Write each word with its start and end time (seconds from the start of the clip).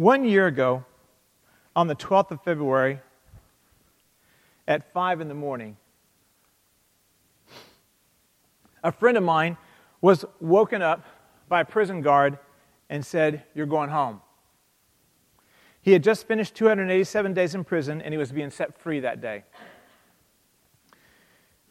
One 0.00 0.24
year 0.24 0.46
ago, 0.46 0.86
on 1.76 1.86
the 1.86 1.94
12th 1.94 2.30
of 2.30 2.42
February, 2.42 3.00
at 4.66 4.94
5 4.94 5.20
in 5.20 5.28
the 5.28 5.34
morning, 5.34 5.76
a 8.82 8.92
friend 8.92 9.18
of 9.18 9.22
mine 9.22 9.58
was 10.00 10.24
woken 10.40 10.80
up 10.80 11.04
by 11.50 11.60
a 11.60 11.64
prison 11.66 12.00
guard 12.00 12.38
and 12.88 13.04
said, 13.04 13.44
You're 13.54 13.66
going 13.66 13.90
home. 13.90 14.22
He 15.82 15.92
had 15.92 16.02
just 16.02 16.26
finished 16.26 16.54
287 16.54 17.34
days 17.34 17.54
in 17.54 17.62
prison 17.62 18.00
and 18.00 18.14
he 18.14 18.16
was 18.16 18.32
being 18.32 18.48
set 18.48 18.78
free 18.78 19.00
that 19.00 19.20
day. 19.20 19.44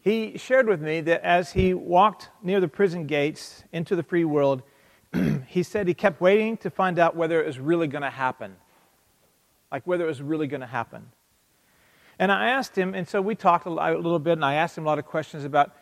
He 0.02 0.38
shared 0.38 0.68
with 0.68 0.82
me 0.82 1.02
that 1.02 1.23
as 1.23 1.54
he 1.54 1.73
walked 1.73 2.30
near 2.43 2.59
the 2.59 2.68
prison 2.68 3.07
gates 3.07 3.64
into 3.71 3.96
the 3.96 4.04
free 4.04 4.23
world, 4.23 4.61
he 5.48 5.64
said 5.64 5.88
he 5.88 5.94
kept 5.94 6.21
waiting 6.21 6.57
to 6.57 6.70
find 6.70 7.00
out 7.00 7.16
whether 7.16 7.41
it 7.41 7.48
was 7.48 7.59
really 7.59 7.88
going 7.88 8.02
to 8.02 8.09
happen. 8.09 8.55
Like 9.72 9.86
whether 9.86 10.04
it 10.04 10.08
was 10.08 10.22
really 10.22 10.48
going 10.48 10.62
to 10.62 10.67
happen. 10.67 11.12
And 12.20 12.31
I 12.31 12.50
asked 12.50 12.77
him, 12.77 12.94
and 12.94 13.08
so 13.08 13.22
we 13.22 13.34
talked 13.34 13.66
a 13.66 13.70
little 13.70 14.20
bit, 14.20 14.34
and 14.34 14.44
I 14.44 14.55
asked 14.55 14.77
him 14.77 14.86
a 14.86 14.88
lot 14.88 15.00
of 15.00 15.05
questions 15.05 15.45
about, 15.45 15.73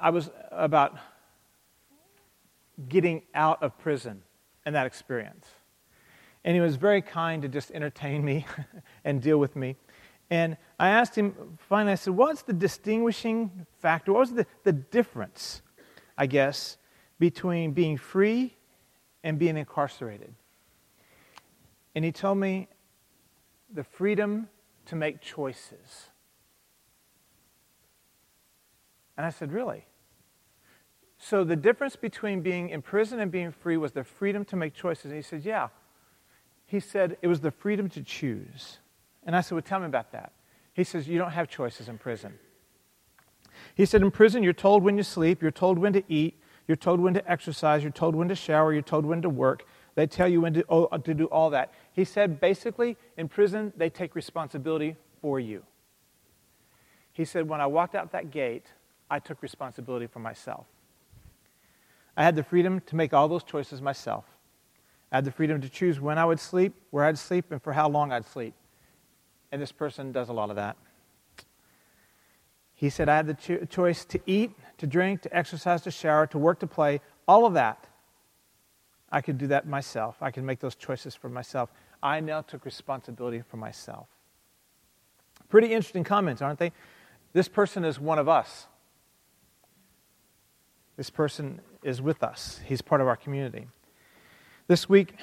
I 0.00 0.10
was 0.10 0.30
about 0.52 0.96
getting 2.88 3.22
out 3.34 3.62
of 3.62 3.76
prison 3.78 4.22
and 4.64 4.74
that 4.74 4.86
experience. 4.86 5.48
And 6.44 6.54
he 6.54 6.60
was 6.60 6.76
very 6.76 7.02
kind 7.02 7.42
to 7.42 7.48
just 7.48 7.72
entertain 7.72 8.24
me 8.24 8.46
and 9.04 9.20
deal 9.20 9.38
with 9.38 9.56
me. 9.56 9.76
And 10.30 10.56
I 10.78 10.90
asked 10.90 11.16
him, 11.16 11.58
finally, 11.68 11.92
I 11.92 11.96
said, 11.96 12.14
what's 12.14 12.42
the 12.42 12.52
distinguishing 12.52 13.66
factor? 13.80 14.12
What 14.12 14.20
was 14.20 14.32
the, 14.32 14.46
the 14.62 14.72
difference, 14.72 15.62
I 16.16 16.26
guess, 16.26 16.76
between 17.18 17.72
being 17.72 17.96
free 17.96 18.56
and 19.22 19.38
being 19.38 19.56
incarcerated? 19.56 20.34
And 21.94 22.04
he 22.04 22.12
told 22.12 22.38
me 22.38 22.68
the 23.72 23.84
freedom 23.84 24.48
to 24.86 24.96
make 24.96 25.20
choices. 25.20 26.08
And 29.16 29.24
I 29.24 29.30
said, 29.30 29.52
Really? 29.52 29.86
So 31.18 31.42
the 31.42 31.56
difference 31.56 31.96
between 31.96 32.42
being 32.42 32.68
in 32.68 32.82
prison 32.82 33.20
and 33.20 33.30
being 33.30 33.50
free 33.50 33.76
was 33.76 33.92
the 33.92 34.04
freedom 34.04 34.44
to 34.46 34.56
make 34.56 34.74
choices. 34.74 35.06
And 35.06 35.14
he 35.14 35.22
said, 35.22 35.44
Yeah. 35.44 35.68
He 36.66 36.80
said 36.80 37.16
it 37.22 37.28
was 37.28 37.40
the 37.40 37.50
freedom 37.50 37.88
to 37.90 38.02
choose. 38.02 38.78
And 39.24 39.36
I 39.36 39.40
said, 39.40 39.52
Well, 39.52 39.62
tell 39.62 39.80
me 39.80 39.86
about 39.86 40.12
that. 40.12 40.32
He 40.72 40.84
says, 40.84 41.08
You 41.08 41.18
don't 41.18 41.30
have 41.30 41.48
choices 41.48 41.88
in 41.88 41.98
prison. 41.98 42.34
He 43.74 43.86
said, 43.86 44.02
In 44.02 44.10
prison, 44.10 44.42
you're 44.42 44.52
told 44.52 44.82
when 44.82 44.96
you 44.96 45.02
sleep, 45.02 45.40
you're 45.40 45.50
told 45.50 45.78
when 45.78 45.92
to 45.92 46.02
eat, 46.08 46.40
you're 46.66 46.76
told 46.76 47.00
when 47.00 47.14
to 47.14 47.30
exercise, 47.30 47.82
you're 47.82 47.92
told 47.92 48.14
when 48.14 48.28
to 48.28 48.34
shower, 48.34 48.72
you're 48.72 48.82
told 48.82 49.04
when 49.04 49.22
to 49.22 49.28
work. 49.28 49.66
They 49.94 50.06
tell 50.06 50.28
you 50.28 50.40
when 50.40 50.54
to, 50.54 50.64
oh, 50.68 50.84
uh, 50.86 50.98
to 50.98 51.14
do 51.14 51.26
all 51.26 51.50
that. 51.50 51.72
He 51.92 52.04
said, 52.04 52.40
basically, 52.40 52.96
in 53.16 53.28
prison, 53.28 53.72
they 53.76 53.90
take 53.90 54.14
responsibility 54.14 54.96
for 55.20 55.38
you. 55.38 55.64
He 57.12 57.24
said, 57.24 57.48
When 57.48 57.60
I 57.60 57.66
walked 57.66 57.94
out 57.94 58.12
that 58.12 58.30
gate, 58.30 58.66
I 59.10 59.18
took 59.20 59.42
responsibility 59.42 60.06
for 60.06 60.18
myself. 60.18 60.66
I 62.16 62.24
had 62.24 62.34
the 62.36 62.42
freedom 62.42 62.80
to 62.86 62.96
make 62.96 63.12
all 63.12 63.28
those 63.28 63.44
choices 63.44 63.80
myself. 63.80 64.24
I 65.12 65.16
had 65.16 65.24
the 65.24 65.32
freedom 65.32 65.60
to 65.60 65.68
choose 65.68 66.00
when 66.00 66.18
I 66.18 66.24
would 66.24 66.40
sleep, 66.40 66.74
where 66.90 67.04
I'd 67.04 67.18
sleep, 67.18 67.52
and 67.52 67.62
for 67.62 67.72
how 67.72 67.88
long 67.88 68.10
I'd 68.10 68.26
sleep. 68.26 68.54
And 69.52 69.62
this 69.62 69.70
person 69.70 70.10
does 70.10 70.28
a 70.28 70.32
lot 70.32 70.50
of 70.50 70.56
that. 70.56 70.76
He 72.74 72.90
said, 72.90 73.08
I 73.08 73.16
had 73.16 73.26
the 73.26 73.34
cho- 73.34 73.64
choice 73.64 74.04
to 74.06 74.20
eat, 74.26 74.52
to 74.78 74.86
drink, 74.86 75.22
to 75.22 75.36
exercise, 75.36 75.82
to 75.82 75.90
shower, 75.90 76.26
to 76.28 76.38
work, 76.38 76.60
to 76.60 76.66
play, 76.66 77.00
all 77.26 77.46
of 77.46 77.54
that. 77.54 77.86
I 79.10 79.20
could 79.20 79.38
do 79.38 79.46
that 79.48 79.66
myself. 79.66 80.16
I 80.20 80.30
could 80.30 80.42
make 80.42 80.58
those 80.58 80.74
choices 80.74 81.14
for 81.14 81.28
myself. 81.28 81.70
I 82.02 82.20
now 82.20 82.40
took 82.40 82.64
responsibility 82.64 83.42
for 83.48 83.56
myself. 83.56 84.08
Pretty 85.48 85.68
interesting 85.68 86.04
comments, 86.04 86.42
aren't 86.42 86.58
they? 86.58 86.72
This 87.32 87.48
person 87.48 87.84
is 87.84 88.00
one 88.00 88.18
of 88.18 88.28
us. 88.28 88.66
This 90.96 91.10
person 91.10 91.60
is 91.82 92.02
with 92.02 92.22
us. 92.22 92.60
He's 92.64 92.82
part 92.82 93.00
of 93.00 93.06
our 93.06 93.16
community. 93.16 93.66
This 94.66 94.88
week, 94.88 95.14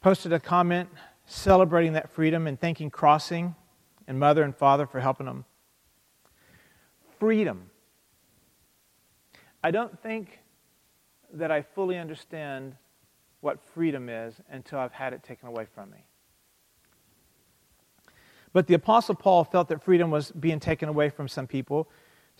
posted 0.00 0.32
a 0.32 0.38
comment 0.38 0.88
celebrating 1.24 1.94
that 1.94 2.10
freedom 2.10 2.46
and 2.46 2.60
thanking 2.60 2.90
Crossing 2.90 3.54
and 4.06 4.20
Mother 4.20 4.42
and 4.42 4.54
Father 4.54 4.86
for 4.86 5.00
helping 5.00 5.26
them. 5.26 5.44
Freedom. 7.18 7.70
I 9.62 9.70
don't 9.70 9.98
think 10.02 10.40
that 11.32 11.50
I 11.50 11.62
fully 11.62 11.98
understand 11.98 12.76
what 13.40 13.60
freedom 13.74 14.08
is 14.08 14.34
until 14.50 14.78
I've 14.78 14.92
had 14.92 15.12
it 15.12 15.22
taken 15.22 15.48
away 15.48 15.66
from 15.74 15.90
me. 15.90 16.04
But 18.52 18.66
the 18.66 18.74
Apostle 18.74 19.14
Paul 19.14 19.44
felt 19.44 19.68
that 19.68 19.82
freedom 19.82 20.10
was 20.10 20.30
being 20.32 20.60
taken 20.60 20.88
away 20.88 21.10
from 21.10 21.28
some 21.28 21.46
people, 21.46 21.88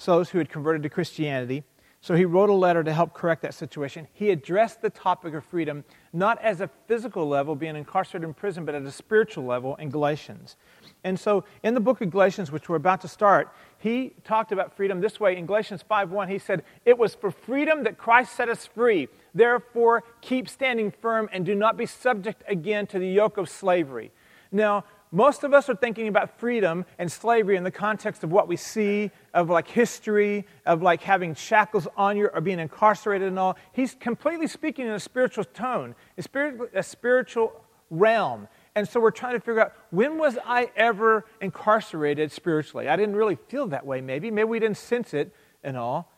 those 0.05 0.31
who 0.31 0.39
had 0.39 0.49
converted 0.49 0.83
to 0.85 0.89
Christianity. 0.89 1.65
So 2.07 2.15
he 2.15 2.25
wrote 2.25 2.51
a 2.51 2.55
letter 2.55 2.85
to 2.85 2.93
help 2.93 3.15
correct 3.15 3.43
that 3.43 3.53
situation. 3.53 4.07
He 4.13 4.31
addressed 4.31 4.81
the 4.81 4.91
topic 4.91 5.35
of 5.35 5.45
freedom 5.45 5.83
not 6.13 6.41
as 6.41 6.61
a 6.61 6.71
physical 6.87 7.27
level, 7.27 7.57
being 7.57 7.75
incarcerated 7.75 8.29
in 8.29 8.33
prison, 8.33 8.65
but 8.65 8.77
at 8.77 8.83
a 8.83 8.93
spiritual 8.93 9.45
level 9.45 9.75
in 9.75 9.91
Galatians. 9.91 10.55
And 11.03 11.19
so 11.19 11.43
in 11.65 11.75
the 11.75 11.81
book 11.81 12.01
of 12.01 12.11
Galatians, 12.11 12.53
which 12.53 12.69
we're 12.69 12.77
about 12.77 13.01
to 13.01 13.09
start, 13.09 13.53
he 13.79 14.15
talked 14.23 14.53
about 14.53 14.77
freedom 14.77 15.01
this 15.01 15.19
way. 15.19 15.37
In 15.37 15.47
Galatians 15.47 15.83
5:1, 15.83 16.29
he 16.29 16.39
said, 16.39 16.63
It 16.85 16.97
was 16.97 17.17
for 17.17 17.33
freedom 17.33 17.83
that 17.83 17.99
Christ 17.99 18.37
set 18.37 18.49
us 18.49 18.67
free. 18.67 19.09
Therefore, 19.35 20.05
keep 20.21 20.49
standing 20.49 20.93
firm 20.93 21.29
and 21.33 21.45
do 21.45 21.57
not 21.57 21.77
be 21.77 21.87
subject 21.87 22.45
again 22.47 22.87
to 22.87 23.01
the 23.01 23.09
yoke 23.09 23.37
of 23.37 23.49
slavery. 23.49 24.13
Now, 24.53 24.85
most 25.13 25.45
of 25.45 25.55
us 25.55 25.69
are 25.69 25.77
thinking 25.77 26.09
about 26.09 26.39
freedom 26.39 26.85
and 26.99 27.11
slavery 27.11 27.57
in 27.57 27.65
the 27.65 27.71
context 27.71 28.25
of 28.25 28.33
what 28.33 28.49
we 28.49 28.57
see, 28.57 29.11
of 29.33 29.49
like 29.49 29.69
history, 29.69 30.47
of 30.65 30.83
like 30.83 31.03
having 31.03 31.35
shackles 31.35 31.87
on 31.97 32.17
you 32.17 32.29
or 32.33 32.41
being 32.41 32.59
incarcerated 32.59 33.29
and 33.29 33.39
all. 33.39 33.57
He's 33.73 33.95
completely 33.95 34.49
speaking 34.49 34.87
in 34.87 34.93
a 34.93 35.01
spiritual 35.01 35.45
tone, 35.45 35.95
a, 36.19 36.23
spirit, 36.23 36.71
a 36.75 36.83
spiritual 36.83 37.65
realm. 37.89 38.49
And 38.75 38.89
so 38.89 39.01
we're 39.01 39.11
trying 39.11 39.35
to 39.35 39.41
figure 39.41 39.61
out 39.61 39.75
when 39.91 40.19
was 40.19 40.39
I 40.45 40.71
ever 40.77 41.25
incarcerated 41.41 42.33
spiritually? 42.33 42.89
I 42.89 42.97
didn't 42.97 43.17
really 43.17 43.39
feel 43.49 43.69
that 43.69 43.87
way, 43.87 44.01
maybe. 44.01 44.31
Maybe 44.31 44.49
we 44.49 44.59
didn't 44.59 44.77
sense 44.77 45.15
it 45.15 45.33
and 45.63 45.77
all. 45.77 46.13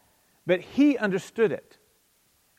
But 0.47 0.61
he 0.61 0.97
understood 0.97 1.53
it. 1.53 1.77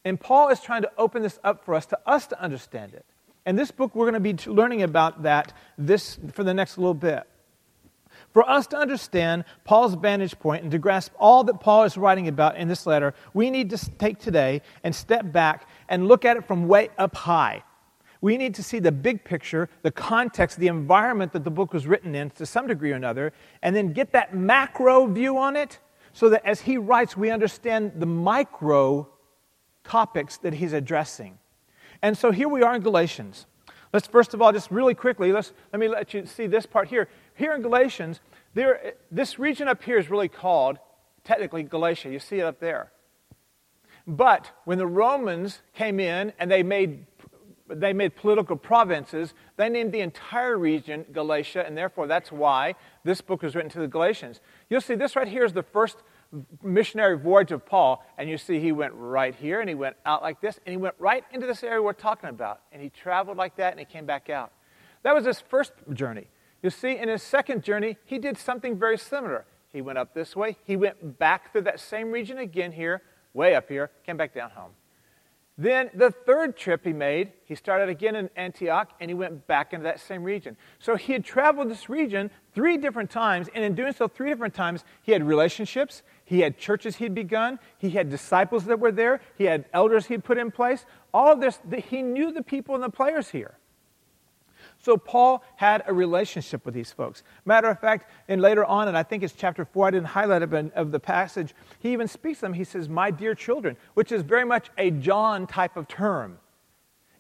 And 0.06 0.20
Paul 0.20 0.50
is 0.50 0.62
trying 0.62 0.84
to 0.84 0.92
open 0.98 1.24
this 1.24 1.40
up 1.44 1.66
for 1.66 1.74
us, 1.74 1.86
to 1.88 2.00
us 2.06 2.28
to 2.28 2.42
understand 2.42 2.94
it. 2.94 3.06
And 3.46 3.58
this 3.58 3.72
book, 3.72 3.96
we're 3.96 4.10
going 4.10 4.22
to 4.22 4.34
be 4.34 4.52
learning 4.52 4.84
about 4.84 5.24
that 5.24 5.54
this, 5.78 6.20
for 6.34 6.44
the 6.44 6.54
next 6.54 6.78
little 6.78 6.94
bit. 6.94 7.24
For 8.34 8.48
us 8.48 8.68
to 8.68 8.78
understand 8.78 9.46
Paul's 9.64 9.96
vantage 9.96 10.38
point 10.38 10.62
and 10.62 10.72
to 10.72 10.78
grasp 10.78 11.14
all 11.18 11.44
that 11.46 11.60
Paul 11.60 11.84
is 11.84 11.98
writing 11.98 12.28
about 12.28 12.58
in 12.58 12.68
this 12.68 12.86
letter, 12.86 13.14
we 13.34 13.50
need 13.50 13.72
to 13.72 13.92
take 13.98 14.20
today 14.20 14.62
and 14.84 14.94
step 14.94 15.32
back 15.32 15.68
and 15.88 16.08
look 16.08 16.26
at 16.26 16.38
it 16.38 16.48
from 16.48 16.68
way 16.68 16.90
up 16.98 17.16
high. 17.16 17.64
We 18.22 18.38
need 18.38 18.56
to 18.56 18.64
see 18.64 18.80
the 18.80 18.92
big 18.92 19.24
picture, 19.24 19.70
the 19.82 19.92
context, 19.92 20.60
the 20.60 20.68
environment 20.68 21.32
that 21.34 21.44
the 21.44 21.52
book 21.52 21.74
was 21.74 21.88
written 21.88 22.16
in 22.16 22.30
to 22.32 22.46
some 22.46 22.68
degree 22.68 22.92
or 22.92 22.96
another, 22.96 23.34
and 23.64 23.76
then 23.76 23.94
get 23.94 24.12
that 24.12 24.36
macro 24.36 25.08
view 25.08 25.38
on 25.38 25.56
it 25.56 25.80
so 26.12 26.30
that 26.30 26.46
as 26.46 26.62
he 26.62 26.78
writes, 26.78 27.16
we 27.16 27.32
understand 27.32 27.94
the 27.96 28.06
micro 28.06 29.08
topics 29.84 30.38
that 30.40 30.54
he's 30.54 30.74
addressing. 30.74 31.40
And 32.02 32.18
so 32.18 32.32
here 32.32 32.48
we 32.48 32.64
are 32.64 32.76
in 32.76 32.82
Galatians. 32.82 33.46
Let's 33.92 34.08
first 34.08 34.34
of 34.34 34.42
all, 34.42 34.52
just 34.52 34.70
really 34.70 34.94
quickly, 34.94 35.32
let's, 35.32 35.52
let 35.74 35.80
me 35.80 35.88
let 35.88 36.14
you 36.14 36.26
see 36.26 36.48
this 36.48 36.66
part 36.66 36.88
here. 36.88 37.10
Here 37.34 37.54
in 37.54 37.62
Galatians, 37.62 38.22
there, 38.54 38.94
this 39.12 39.40
region 39.40 39.68
up 39.68 39.82
here 39.84 39.98
is 39.98 40.10
really 40.10 40.28
called, 40.28 40.78
technically, 41.24 41.64
Galatia. 41.64 42.10
You 42.10 42.20
see 42.20 42.40
it 42.40 42.44
up 42.44 42.60
there. 42.60 42.92
But 44.06 44.52
when 44.66 44.78
the 44.78 44.88
Romans 44.88 45.62
came 45.74 46.00
in 46.00 46.34
and 46.40 46.50
they 46.50 46.64
made, 46.64 47.06
they 47.68 47.94
made 47.94 48.16
political 48.16 48.56
provinces, 48.56 49.34
they 49.58 49.70
named 49.70 49.92
the 49.92 50.02
entire 50.02 50.58
region 50.58 51.06
Galatia, 51.12 51.66
and 51.66 51.78
therefore 51.78 52.08
that's 52.08 52.32
why 52.32 52.76
this 53.04 53.22
book 53.22 53.44
was 53.44 53.56
written 53.56 53.72
to 53.72 53.80
the 53.80 53.88
Galatians. 53.88 54.40
You'll 54.70 54.82
see 54.82 54.96
this 54.96 55.16
right 55.16 55.28
here 55.28 55.46
is 55.46 55.54
the 55.54 55.64
first 55.64 55.98
missionary 56.64 57.18
voyage 57.18 57.52
of 57.52 57.66
Paul, 57.66 58.06
and 58.18 58.30
you 58.30 58.38
see 58.38 58.60
he 58.60 58.72
went 58.72 58.94
right 58.94 59.34
here 59.34 59.60
and 59.60 59.70
he 59.70 59.76
went 59.76 59.96
out 60.06 60.22
like 60.22 60.42
this, 60.42 60.60
and 60.66 60.72
he 60.72 60.78
went 60.78 60.96
right 61.00 61.24
into 61.32 61.48
this 61.48 61.64
area 61.64 61.82
we're 61.82 61.94
talking 61.94 62.30
about. 62.30 62.62
And 62.72 62.82
he 62.82 62.90
traveled 62.90 63.38
like 63.38 63.56
that 63.58 63.72
and 63.72 63.80
he 63.80 63.86
came 63.86 64.06
back 64.06 64.30
out. 64.30 64.52
That 65.04 65.16
was 65.16 65.26
his 65.26 65.40
first 65.40 65.74
journey. 65.94 66.28
You 66.62 66.70
see, 66.70 66.98
in 66.98 67.08
his 67.08 67.24
second 67.24 67.64
journey, 67.64 67.98
he 68.06 68.20
did 68.20 68.38
something 68.38 68.78
very 68.78 68.98
similar. 68.98 69.46
He 69.72 69.82
went 69.82 69.98
up 69.98 70.14
this 70.14 70.36
way, 70.36 70.58
he 70.66 70.76
went 70.76 71.20
back 71.20 71.52
through 71.52 71.62
that 71.62 71.80
same 71.80 72.12
region 72.12 72.40
again 72.40 72.72
here, 72.72 73.04
way 73.34 73.56
up 73.56 73.70
here, 73.70 73.92
came 74.06 74.18
back 74.18 74.34
down 74.34 74.50
home. 74.50 74.72
Then 75.60 75.90
the 75.94 76.10
third 76.10 76.56
trip 76.56 76.86
he 76.86 76.94
made, 76.94 77.34
he 77.44 77.54
started 77.54 77.90
again 77.90 78.16
in 78.16 78.30
Antioch 78.38 78.94
and 79.02 79.10
he 79.10 79.14
went 79.14 79.46
back 79.46 79.74
into 79.74 79.84
that 79.84 80.00
same 80.00 80.24
region. 80.24 80.56
So 80.80 80.96
he 80.96 81.12
had 81.12 81.26
traveled 81.26 81.70
this 81.70 81.90
region 81.90 82.32
three 82.54 82.78
different 82.78 83.10
times, 83.10 83.50
and 83.54 83.64
in 83.64 83.76
doing 83.76 83.92
so 83.92 84.08
three 84.08 84.30
different 84.30 84.54
times, 84.54 84.86
he 85.02 85.12
had 85.12 85.22
relationships, 85.22 86.02
he 86.30 86.42
had 86.42 86.60
churches 86.60 86.98
he'd 86.98 87.16
begun, 87.16 87.58
he 87.80 87.90
had 87.90 88.12
disciples 88.12 88.66
that 88.66 88.80
were 88.80 88.92
there, 88.92 89.20
he 89.36 89.46
had 89.46 89.66
elders 89.74 90.06
he'd 90.06 90.24
put 90.24 90.38
in 90.38 90.52
place. 90.52 90.86
All 91.12 91.34
of 91.34 91.42
this, 91.42 91.60
he 91.88 92.04
knew 92.04 92.32
the 92.32 92.44
people 92.44 92.76
and 92.76 92.84
the 92.84 92.90
players 92.92 93.30
here. 93.30 93.58
So 94.78 94.96
Paul 94.96 95.44
had 95.56 95.82
a 95.88 95.94
relationship 95.94 96.66
with 96.66 96.76
these 96.76 96.92
folks. 96.92 97.24
Matter 97.46 97.68
of 97.68 97.80
fact, 97.80 98.12
and 98.28 98.44
later 98.44 98.64
on, 98.64 98.88
and 98.88 98.96
I 98.96 99.02
think 99.02 99.24
it's 99.24 99.34
chapter 99.34 99.66
4, 99.66 99.88
I 99.88 99.90
didn't 99.90 100.06
highlight 100.06 100.44
it 100.44 100.52
but 100.52 100.72
of 100.76 100.92
the 100.92 101.00
passage, 101.00 101.56
he 101.80 101.94
even 101.94 102.08
speaks 102.08 102.38
to 102.40 102.46
them. 102.46 102.54
He 102.54 102.64
says, 102.64 102.88
My 102.88 103.10
dear 103.10 103.34
children, 103.34 103.76
which 103.96 104.12
is 104.12 104.22
very 104.22 104.46
much 104.46 104.70
a 104.78 104.92
John 104.92 105.48
type 105.48 105.78
of 105.78 105.88
term. 105.88 106.38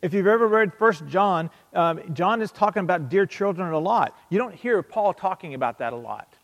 If 0.03 0.13
you've 0.13 0.27
ever 0.27 0.47
read 0.47 0.71
First 0.75 1.07
John, 1.07 1.49
um, 1.73 2.13
John 2.13 2.43
is 2.43 2.51
talking 2.51 2.81
about 2.81 3.09
dear 3.09 3.25
children 3.25 3.73
a 3.73 3.79
lot. 3.79 4.15
You 4.29 4.37
don't 4.37 4.53
hear 4.53 4.83
Paul 4.83 5.15
talking 5.15 5.55
about 5.55 5.79
that 5.79 5.93
a 5.93 5.97
lot. 5.97 6.35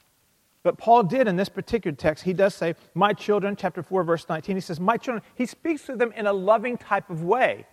But 0.65 0.79
Paul 0.79 1.03
did 1.03 1.27
in 1.27 1.35
this 1.35 1.47
particular 1.47 1.95
text. 1.95 2.23
He 2.23 2.33
does 2.33 2.55
say, 2.55 2.73
My 2.95 3.13
children, 3.13 3.55
chapter 3.55 3.83
4, 3.83 4.03
verse 4.03 4.27
19. 4.27 4.55
He 4.55 4.61
says, 4.61 4.79
My 4.79 4.97
children. 4.97 5.23
He 5.35 5.45
speaks 5.45 5.83
to 5.83 5.95
them 5.95 6.11
in 6.13 6.25
a 6.25 6.33
loving 6.33 6.75
type 6.75 7.11
of 7.11 7.23
way. 7.23 7.67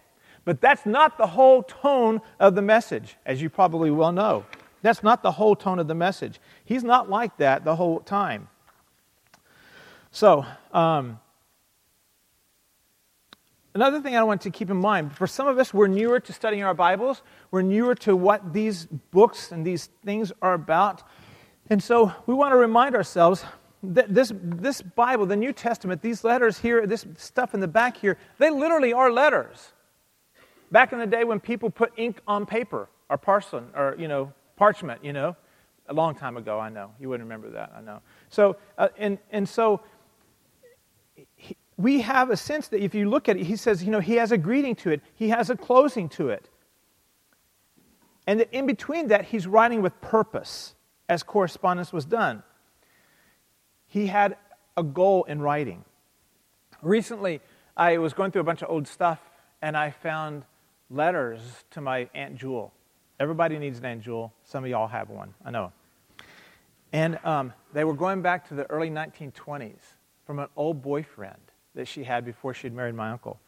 But 0.44 0.61
that's 0.61 0.85
not 0.85 1.17
the 1.17 1.29
whole 1.29 1.62
tone 1.62 2.21
of 2.39 2.55
the 2.55 2.61
message, 2.61 3.17
as 3.25 3.41
you 3.41 3.49
probably 3.49 3.91
well 3.91 4.12
know. 4.12 4.44
That's 4.83 5.03
not 5.03 5.23
the 5.23 5.33
whole 5.33 5.56
tone 5.56 5.79
of 5.79 5.89
the 5.89 5.94
message. 5.94 6.39
He's 6.67 6.85
not 6.85 7.09
like 7.09 7.39
that 7.39 7.65
the 7.65 7.77
whole 7.77 8.00
time. 8.00 8.49
So, 10.11 10.45
um, 10.75 11.19
another 13.75 14.03
thing 14.03 14.17
I 14.17 14.23
want 14.23 14.43
to 14.43 14.50
keep 14.50 14.69
in 14.69 14.77
mind 14.77 15.17
for 15.17 15.27
some 15.27 15.49
of 15.49 15.59
us, 15.59 15.73
we're 15.73 15.87
newer 15.87 16.21
to 16.21 16.33
studying 16.35 16.62
our 16.62 16.75
Bibles, 16.75 17.23
we're 17.50 17.62
newer 17.62 17.95
to 17.95 18.15
what 18.15 18.53
these 18.53 18.85
books 18.85 19.50
and 19.50 19.67
these 19.67 19.88
things 20.05 20.31
are 20.43 20.53
about. 20.53 21.05
And 21.73 21.83
so 21.83 22.13
we 22.27 22.35
want 22.35 22.53
to 22.53 22.59
remind 22.59 22.95
ourselves 22.95 23.47
that 23.83 24.15
this, 24.15 24.31
this 24.43 24.83
Bible, 24.83 25.25
the 25.25 25.37
New 25.37 25.55
Testament, 25.55 26.03
these 26.03 26.23
letters 26.23 26.59
here, 26.59 26.87
this 26.87 27.07
stuff 27.17 27.55
in 27.55 27.61
the 27.61 27.67
back 27.67 27.97
here, 27.97 28.19
they 28.37 28.51
literally 28.51 28.93
are 28.93 29.11
letters. 29.11 29.73
Back 30.71 30.93
in 30.93 30.99
the 30.99 31.07
day 31.07 31.25
when 31.25 31.41
people 31.41 31.71
put 31.71 31.95
ink 31.97 32.21
on 32.29 32.45
paper 32.45 32.91
or 33.09 33.17
parchment, 33.17 33.69
or, 33.75 33.97
you 33.99 34.07
know, 34.07 34.35
parchment, 34.59 35.03
you 35.03 35.15
know, 35.15 35.35
a 35.89 35.95
long 35.95 36.15
time 36.15 36.37
ago, 36.37 36.61
I 36.61 36.69
know. 36.69 36.91
You 37.01 37.09
wouldn't 37.09 37.27
remember 37.27 37.49
that, 37.53 37.73
I 37.75 37.81
know. 37.81 38.03
So, 38.29 38.59
uh, 38.77 38.89
and, 38.99 39.17
and 39.31 39.49
so 39.49 39.81
he, 41.37 41.57
we 41.79 42.03
have 42.03 42.29
a 42.29 42.37
sense 42.37 42.69
that 42.69 42.85
if 42.85 42.95
you 42.95 43.09
look 43.09 43.31
at 43.31 43.39
it, 43.39 43.47
he 43.47 43.57
says, 43.57 43.83
you 43.83 43.91
know, 43.91 44.01
he 44.01 44.17
has 44.17 44.31
a 44.31 44.37
greeting 44.37 44.75
to 44.75 44.91
it, 44.91 45.01
he 45.15 45.31
has 45.31 45.49
a 45.49 45.57
closing 45.57 46.11
to 46.11 46.29
it. 46.29 46.51
And 48.27 48.41
that 48.41 48.53
in 48.53 48.67
between 48.67 49.09
that, 49.09 49.25
he's 49.25 49.47
writing 49.47 49.81
with 49.81 49.99
purpose 50.03 50.75
as 51.12 51.23
correspondence 51.23 51.93
was 51.93 52.06
done. 52.06 52.43
He 53.87 54.06
had 54.06 54.38
a 54.79 54.82
goal 54.82 55.25
in 55.25 55.43
writing. 55.43 55.85
Recently, 56.81 57.43
I 57.76 57.99
was 57.99 58.14
going 58.14 58.31
through 58.31 58.41
a 58.41 58.44
bunch 58.44 58.62
of 58.62 58.70
old 58.70 58.88
stuff 58.88 59.20
and 59.61 59.76
I 59.76 59.91
found 59.91 60.44
letters 60.88 61.43
to 61.73 61.82
my 61.82 62.09
Aunt 62.14 62.37
Jewel. 62.37 62.73
Everybody 63.20 63.59
needs 63.59 63.79
an 63.79 63.85
Aunt 63.85 64.03
Jewel. 64.03 64.32
Some 64.44 64.64
of 64.64 64.70
y'all 64.70 64.88
have 64.88 65.11
one, 65.11 65.35
I 65.44 65.50
know. 65.50 65.73
And 66.94 67.19
um, 67.25 67.53
they 67.75 67.85
were 67.85 67.94
going 67.94 68.23
back 68.23 68.49
to 68.49 68.55
the 68.55 68.69
early 68.70 68.88
1920s 68.88 69.82
from 70.26 70.38
an 70.38 70.49
old 70.56 70.81
boyfriend 70.81 71.43
that 71.75 71.88
she 71.88 72.05
had 72.05 72.25
before 72.25 72.55
she 72.55 72.69
had 72.69 72.73
married 72.73 72.94
my 72.94 73.11
uncle. 73.11 73.38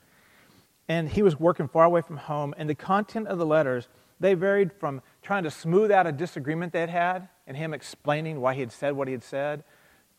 And 0.86 1.08
he 1.08 1.22
was 1.22 1.40
working 1.40 1.68
far 1.68 1.84
away 1.84 2.02
from 2.02 2.18
home, 2.18 2.54
and 2.58 2.68
the 2.68 2.74
content 2.74 3.26
of 3.26 3.38
the 3.38 3.46
letters, 3.46 3.88
they 4.20 4.34
varied 4.34 4.70
from 4.70 5.00
trying 5.22 5.44
to 5.44 5.50
smooth 5.50 5.90
out 5.90 6.06
a 6.06 6.12
disagreement 6.12 6.74
they'd 6.74 6.90
had 6.90 7.28
and 7.46 7.56
him 7.56 7.74
explaining 7.74 8.40
why 8.40 8.54
he 8.54 8.60
had 8.60 8.72
said 8.72 8.94
what 8.94 9.08
he 9.08 9.12
had 9.12 9.22
said 9.22 9.64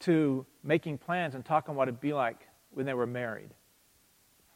to 0.01 0.45
making 0.63 0.97
plans 0.97 1.35
and 1.35 1.45
talking 1.45 1.75
what 1.75 1.87
it'd 1.87 2.01
be 2.01 2.13
like 2.13 2.47
when 2.71 2.85
they 2.85 2.93
were 2.93 3.07
married. 3.07 3.49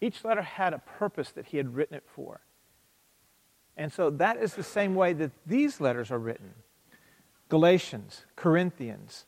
Each 0.02 0.24
letter 0.24 0.42
had 0.42 0.74
a 0.74 0.80
purpose 0.80 1.32
that 1.32 1.48
he 1.48 1.58
had 1.58 1.76
written 1.76 1.96
it 1.96 2.04
for. 2.08 2.42
And 3.76 3.92
so 3.92 4.10
that 4.12 4.38
is 4.38 4.54
the 4.54 4.64
same 4.64 4.96
way 4.96 5.14
that 5.14 5.32
these 5.46 5.80
letters 5.80 6.12
are 6.12 6.20
written 6.20 6.54
Galatians, 7.48 8.26
Corinthians, 8.36 9.26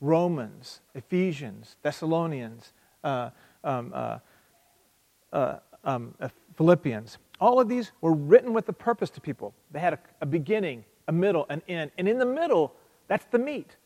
Romans, 0.00 0.80
Ephesians, 0.94 1.76
Thessalonians, 1.82 2.72
uh, 3.02 3.30
um, 3.64 3.92
uh, 3.94 4.18
uh, 5.32 5.56
um, 5.84 6.14
uh, 6.20 6.28
Philippians. 6.56 7.18
All 7.40 7.60
of 7.60 7.68
these 7.68 7.92
were 8.00 8.12
written 8.12 8.52
with 8.52 8.68
a 8.68 8.72
purpose 8.72 9.10
to 9.10 9.20
people. 9.20 9.54
They 9.70 9.80
had 9.80 9.94
a, 9.94 9.98
a 10.20 10.26
beginning, 10.26 10.84
a 11.08 11.12
middle, 11.12 11.46
an 11.48 11.62
end. 11.68 11.90
And 11.98 12.08
in 12.08 12.18
the 12.18 12.26
middle, 12.26 12.74
that's 13.08 13.24
the 13.26 13.38
meat. 13.38 13.76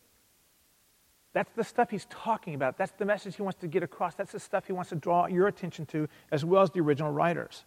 That's 1.33 1.51
the 1.53 1.65
stuff 1.65 1.91
he's 1.91 2.07
talking 2.07 2.55
about. 2.55 2.77
That's 2.77 2.93
the 2.93 3.05
message 3.05 3.37
he 3.37 3.43
wants 3.43 3.61
to 3.61 3.69
get 3.69 3.83
across. 3.83 4.15
That's 4.15 4.33
the 4.33 4.41
stuff 4.41 4.67
he 4.67 4.73
wants 4.73 4.91
to 4.91 4.97
draw 4.97 5.27
your 5.27 5.47
attention 5.47 5.87
to, 5.87 6.09
as 6.33 6.45
well 6.45 6.63
as 6.63 6.71
the 6.71 6.81
original 6.81 7.13
writers. 7.13 7.65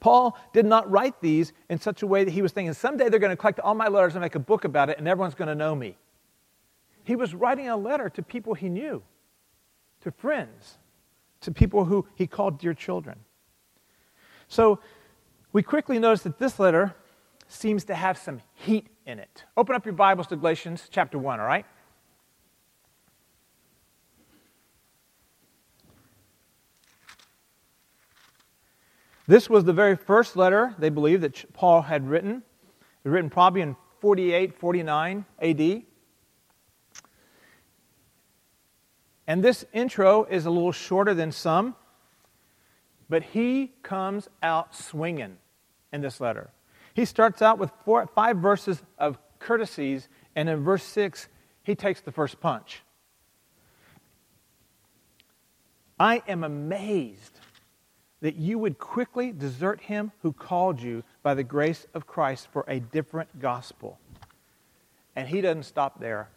Paul 0.00 0.38
did 0.52 0.64
not 0.64 0.90
write 0.90 1.20
these 1.20 1.52
in 1.68 1.78
such 1.78 2.02
a 2.02 2.06
way 2.06 2.24
that 2.24 2.30
he 2.30 2.40
was 2.40 2.52
thinking, 2.52 2.72
someday 2.72 3.08
they're 3.08 3.20
going 3.20 3.30
to 3.30 3.36
collect 3.36 3.60
all 3.60 3.74
my 3.74 3.88
letters 3.88 4.14
and 4.14 4.22
make 4.22 4.34
a 4.34 4.40
book 4.40 4.64
about 4.64 4.88
it, 4.88 4.98
and 4.98 5.06
everyone's 5.06 5.34
going 5.34 5.48
to 5.48 5.54
know 5.54 5.74
me. 5.74 5.96
He 7.04 7.16
was 7.16 7.34
writing 7.34 7.68
a 7.68 7.76
letter 7.76 8.08
to 8.10 8.22
people 8.22 8.54
he 8.54 8.68
knew, 8.68 9.02
to 10.02 10.10
friends, 10.10 10.78
to 11.40 11.52
people 11.52 11.84
who 11.84 12.06
he 12.14 12.26
called 12.26 12.58
dear 12.58 12.74
children. 12.74 13.18
So 14.46 14.80
we 15.52 15.62
quickly 15.62 15.98
notice 15.98 16.22
that 16.22 16.38
this 16.38 16.58
letter 16.58 16.94
seems 17.48 17.84
to 17.86 17.94
have 17.94 18.16
some 18.18 18.40
heat 18.54 18.88
in 19.06 19.18
it. 19.18 19.44
Open 19.56 19.74
up 19.74 19.84
your 19.84 19.94
Bibles 19.94 20.26
to 20.28 20.36
Galatians 20.36 20.86
chapter 20.90 21.18
1, 21.18 21.40
all 21.40 21.46
right? 21.46 21.66
This 29.26 29.50
was 29.50 29.64
the 29.64 29.74
very 29.74 29.96
first 29.96 30.36
letter, 30.36 30.74
they 30.78 30.88
believe, 30.88 31.20
that 31.20 31.52
Paul 31.52 31.82
had 31.82 32.08
written. 32.08 32.36
It 32.36 33.04
was 33.04 33.12
written 33.12 33.28
probably 33.28 33.60
in 33.60 33.76
48, 34.00 34.58
49 34.58 35.24
AD. 35.42 35.82
And 39.26 39.44
this 39.44 39.66
intro 39.74 40.24
is 40.24 40.46
a 40.46 40.50
little 40.50 40.72
shorter 40.72 41.12
than 41.12 41.32
some, 41.32 41.76
but 43.10 43.22
he 43.22 43.72
comes 43.82 44.28
out 44.42 44.74
swinging 44.74 45.36
in 45.92 46.00
this 46.00 46.20
letter. 46.20 46.50
He 46.98 47.04
starts 47.04 47.42
out 47.42 47.60
with 47.60 47.70
four, 47.84 48.04
five 48.08 48.38
verses 48.38 48.82
of 48.98 49.20
courtesies, 49.38 50.08
and 50.34 50.48
in 50.48 50.64
verse 50.64 50.82
6, 50.82 51.28
he 51.62 51.76
takes 51.76 52.00
the 52.00 52.10
first 52.10 52.40
punch. 52.40 52.82
I 56.00 56.24
am 56.26 56.42
amazed 56.42 57.38
that 58.20 58.34
you 58.34 58.58
would 58.58 58.78
quickly 58.78 59.30
desert 59.30 59.80
him 59.82 60.10
who 60.22 60.32
called 60.32 60.82
you 60.82 61.04
by 61.22 61.34
the 61.34 61.44
grace 61.44 61.86
of 61.94 62.08
Christ 62.08 62.48
for 62.52 62.64
a 62.66 62.80
different 62.80 63.38
gospel. 63.38 64.00
And 65.14 65.28
he 65.28 65.40
doesn't 65.40 65.66
stop 65.66 66.00
there. 66.00 66.30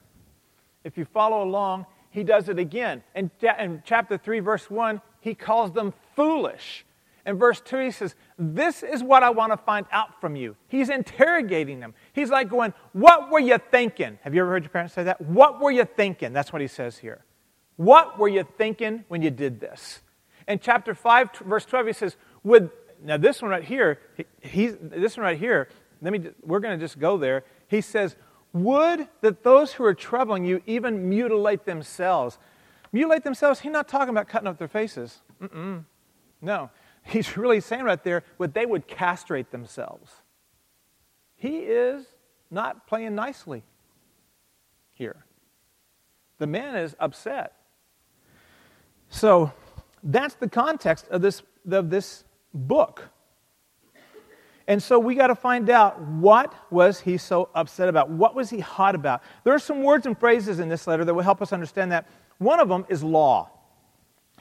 If 0.84 0.96
you 0.96 1.06
follow 1.06 1.42
along, 1.42 1.88
he 2.12 2.24
does 2.24 2.50
it 2.50 2.60
again. 2.60 3.02
In, 3.16 3.32
in 3.58 3.82
chapter 3.84 4.16
3, 4.16 4.42
verse 4.42 4.70
1, 4.70 5.02
he 5.22 5.34
calls 5.34 5.72
them 5.72 5.92
foolish. 6.16 6.86
In 7.26 7.38
verse 7.38 7.62
2, 7.62 7.78
he 7.80 7.92
says, 7.92 8.16
This 8.38 8.84
is 8.84 9.04
what 9.04 9.24
I 9.24 9.30
want 9.30 9.52
to 9.52 9.58
find 9.58 9.86
out 9.92 10.20
from 10.20 10.36
you. 10.36 10.56
He's 10.68 10.90
interrogating 10.90 11.80
them. 11.80 11.94
He's 12.14 12.30
like 12.30 12.50
going, 12.50 12.74
What 12.94 13.30
were 13.30 13.40
you 13.40 13.58
thinking? 13.58 14.18
Have 14.24 14.34
you 14.34 14.42
ever 14.42 14.50
heard 14.50 14.64
your 14.64 14.72
parents 14.72 14.94
say 14.94 15.04
that? 15.04 15.22
What 15.22 15.62
were 15.62 15.72
you 15.72 15.86
thinking? 15.86 16.34
That's 16.34 16.52
what 16.52 16.62
he 16.62 16.68
says 16.68 16.98
here. 16.98 17.24
What 17.76 18.18
were 18.18 18.28
you 18.28 18.46
thinking 18.58 19.06
when 19.08 19.22
you 19.22 19.30
did 19.32 19.60
this? 19.60 20.02
In 20.48 20.60
chapter 20.60 20.96
5, 20.96 21.38
verse 21.46 21.66
12, 21.66 21.88
he 21.88 21.94
says, 21.94 22.18
Would, 22.44 22.72
now 23.04 23.18
this 23.18 23.42
one 23.42 23.52
right 23.52 23.64
here, 23.64 24.00
he, 24.18 24.26
he's, 24.42 24.76
this 24.80 25.18
one 25.18 25.24
right 25.24 25.38
here, 25.38 25.70
let 26.02 26.12
me, 26.12 26.30
we're 26.44 26.60
going 26.60 26.78
to 26.78 26.84
just 26.84 27.00
go 27.00 27.18
there. 27.18 27.44
He 27.68 27.82
says, 27.82 28.16
Would 28.54 29.08
that 29.22 29.44
those 29.44 29.74
who 29.74 29.84
are 29.84 29.94
troubling 29.94 30.44
you 30.46 30.62
even 30.66 31.08
mutilate 31.08 31.66
themselves. 31.66 32.40
Mutilate 32.92 33.24
themselves, 33.24 33.60
he's 33.62 33.72
not 33.72 33.88
talking 33.88 34.10
about 34.10 34.28
cutting 34.28 34.48
up 34.48 34.58
their 34.58 34.68
faces. 34.68 35.22
Mm-mm. 35.42 35.86
No. 36.42 36.70
He's 37.04 37.38
really 37.38 37.60
saying 37.60 37.84
right 37.84 38.04
there 38.04 38.24
what 38.38 38.54
they 38.54 38.66
would 38.66 38.88
castrate 38.88 39.52
themselves. 39.52 40.12
He 41.36 41.60
is 41.60 42.06
not 42.50 42.88
playing 42.88 43.16
nicely 43.16 43.64
here. 44.94 45.26
The 46.38 46.48
man 46.48 46.76
is 46.76 46.96
upset. 47.00 47.54
So 49.10 49.52
that's 50.04 50.36
the 50.36 50.50
context 50.50 51.08
of 51.10 51.22
this, 51.22 51.44
of 51.70 51.90
this 51.90 52.24
book. 52.54 53.10
And 54.68 54.82
so 54.82 55.00
we 55.00 55.16
got 55.16 55.28
to 55.28 55.36
find 55.36 55.70
out 55.70 56.02
what 56.02 56.54
was 56.72 57.02
he 57.02 57.18
so 57.18 57.50
upset 57.54 57.90
about? 57.90 58.10
What 58.10 58.36
was 58.36 58.50
he 58.50 58.60
hot 58.60 58.96
about? 58.96 59.22
There 59.44 59.54
are 59.54 59.60
some 59.60 59.84
words 59.84 60.06
and 60.06 60.18
phrases 60.18 60.60
in 60.60 60.70
this 60.70 60.88
letter 60.88 61.04
that 61.04 61.14
will 61.14 61.24
help 61.24 61.42
us 61.42 61.52
understand 61.52 61.92
that. 61.92 62.08
One 62.38 62.60
of 62.60 62.70
them 62.70 62.86
is 62.88 63.04
law. 63.04 63.51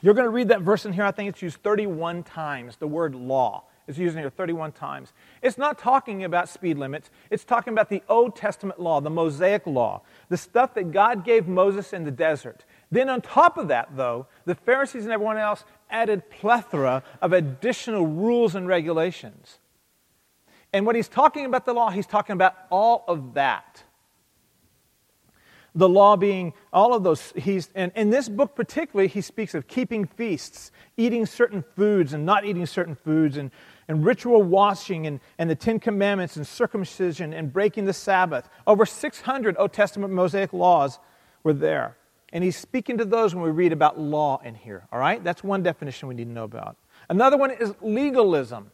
You're 0.01 0.13
going 0.13 0.25
to 0.25 0.31
read 0.31 0.47
that 0.49 0.61
verse 0.61 0.85
in 0.85 0.93
here. 0.93 1.03
I 1.03 1.11
think 1.11 1.29
it's 1.29 1.41
used 1.41 1.57
31 1.57 2.23
times. 2.23 2.77
The 2.77 2.87
word 2.87 3.13
law 3.13 3.65
is 3.87 3.99
used 3.99 4.15
in 4.15 4.21
here 4.21 4.29
31 4.29 4.71
times. 4.71 5.13
It's 5.41 5.57
not 5.57 5.77
talking 5.77 6.23
about 6.23 6.49
speed 6.49 6.77
limits, 6.77 7.09
it's 7.29 7.43
talking 7.43 7.73
about 7.73 7.89
the 7.89 8.01
Old 8.09 8.35
Testament 8.35 8.79
law, 8.79 9.01
the 9.01 9.09
Mosaic 9.09 9.65
law, 9.67 10.01
the 10.29 10.37
stuff 10.37 10.73
that 10.75 10.91
God 10.91 11.25
gave 11.25 11.47
Moses 11.47 11.93
in 11.93 12.03
the 12.03 12.11
desert. 12.11 12.65
Then, 12.89 13.09
on 13.09 13.21
top 13.21 13.57
of 13.57 13.67
that, 13.67 13.95
though, 13.95 14.27
the 14.45 14.55
Pharisees 14.55 15.03
and 15.03 15.13
everyone 15.13 15.37
else 15.37 15.63
added 15.89 16.29
plethora 16.29 17.03
of 17.21 17.33
additional 17.33 18.05
rules 18.05 18.55
and 18.55 18.67
regulations. 18.67 19.59
And 20.73 20.85
when 20.85 20.95
he's 20.95 21.09
talking 21.09 21.45
about 21.45 21.65
the 21.65 21.73
law, 21.73 21.89
he's 21.89 22.07
talking 22.07 22.33
about 22.33 22.55
all 22.69 23.03
of 23.07 23.33
that. 23.33 23.83
The 25.73 25.87
law 25.87 26.17
being 26.17 26.53
all 26.73 26.93
of 26.93 27.03
those. 27.03 27.31
He's, 27.35 27.69
and 27.75 27.91
in 27.95 28.09
this 28.09 28.27
book, 28.27 28.55
particularly, 28.55 29.07
he 29.07 29.21
speaks 29.21 29.53
of 29.55 29.67
keeping 29.67 30.05
feasts, 30.05 30.71
eating 30.97 31.25
certain 31.25 31.63
foods 31.75 32.13
and 32.13 32.25
not 32.25 32.43
eating 32.43 32.65
certain 32.65 32.95
foods, 32.95 33.37
and, 33.37 33.51
and 33.87 34.05
ritual 34.05 34.43
washing, 34.43 35.07
and, 35.07 35.21
and 35.37 35.49
the 35.49 35.55
Ten 35.55 35.79
Commandments, 35.79 36.35
and 36.35 36.45
circumcision, 36.45 37.33
and 37.33 37.53
breaking 37.53 37.85
the 37.85 37.93
Sabbath. 37.93 38.49
Over 38.67 38.85
600 38.85 39.55
Old 39.57 39.71
Testament 39.71 40.11
Mosaic 40.13 40.51
laws 40.51 40.99
were 41.43 41.53
there. 41.53 41.95
And 42.33 42.43
he's 42.43 42.55
speaking 42.55 42.97
to 42.97 43.05
those 43.05 43.35
when 43.35 43.43
we 43.43 43.51
read 43.51 43.73
about 43.73 43.99
law 43.99 44.41
in 44.43 44.55
here, 44.55 44.87
all 44.91 44.99
right? 44.99 45.23
That's 45.23 45.43
one 45.43 45.63
definition 45.63 46.07
we 46.07 46.15
need 46.15 46.25
to 46.25 46.31
know 46.31 46.45
about. 46.45 46.77
Another 47.09 47.37
one 47.37 47.51
is 47.51 47.73
legalism. 47.81 48.71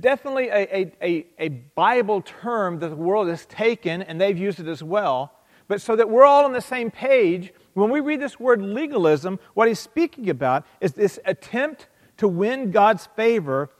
Definitely 0.00 0.48
a, 0.48 0.92
a, 1.02 1.26
a, 1.38 1.48
Bible 1.48 2.20
term 2.20 2.80
that 2.80 2.88
the 2.88 2.96
world 2.96 3.28
has 3.28 3.46
taken, 3.46 4.02
and 4.02 4.20
they've 4.20 4.36
used 4.36 4.58
it 4.58 4.66
as 4.66 4.82
well. 4.82 5.32
But 5.72 5.80
so 5.80 5.96
that 5.96 6.10
we're 6.10 6.26
all 6.26 6.44
on 6.44 6.52
the 6.52 6.60
same 6.60 6.90
page, 6.90 7.50
when 7.72 7.88
we 7.88 8.00
read 8.00 8.20
this 8.20 8.38
word 8.38 8.60
legalism, 8.60 9.40
what 9.54 9.68
he's 9.68 9.78
speaking 9.78 10.28
about 10.28 10.66
is 10.82 10.92
this 10.92 11.18
attempt 11.24 11.88
to 12.18 12.28
win 12.28 12.72
God's 12.72 13.08
favor 13.16 13.70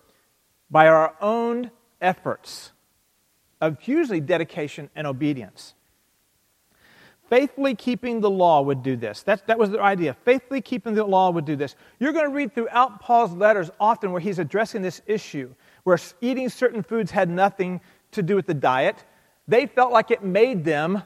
by 0.70 0.88
our 0.88 1.14
own 1.20 1.70
efforts 2.00 2.72
of 3.60 3.76
usually 3.86 4.22
dedication 4.22 4.88
and 4.96 5.06
obedience. 5.06 5.74
Faithfully 7.28 7.74
keeping 7.74 8.22
the 8.22 8.30
law 8.30 8.62
would 8.62 8.82
do 8.82 8.96
this. 8.96 9.22
That, 9.24 9.46
that 9.46 9.58
was 9.58 9.68
the 9.68 9.78
idea. 9.78 10.16
Faithfully 10.24 10.62
keeping 10.62 10.94
the 10.94 11.04
law 11.04 11.28
would 11.28 11.44
do 11.44 11.56
this. 11.56 11.76
You're 12.00 12.14
going 12.14 12.24
to 12.24 12.34
read 12.34 12.54
throughout 12.54 13.00
Paul's 13.00 13.32
letters 13.32 13.70
often 13.78 14.12
where 14.12 14.20
he's 14.22 14.38
addressing 14.38 14.80
this 14.80 15.02
issue, 15.06 15.54
where 15.84 15.98
eating 16.22 16.48
certain 16.48 16.82
foods 16.82 17.10
had 17.10 17.28
nothing 17.28 17.82
to 18.12 18.22
do 18.22 18.34
with 18.34 18.46
the 18.46 18.54
diet. 18.54 19.04
They 19.46 19.66
felt 19.66 19.92
like 19.92 20.10
it 20.10 20.24
made 20.24 20.64
them 20.64 21.02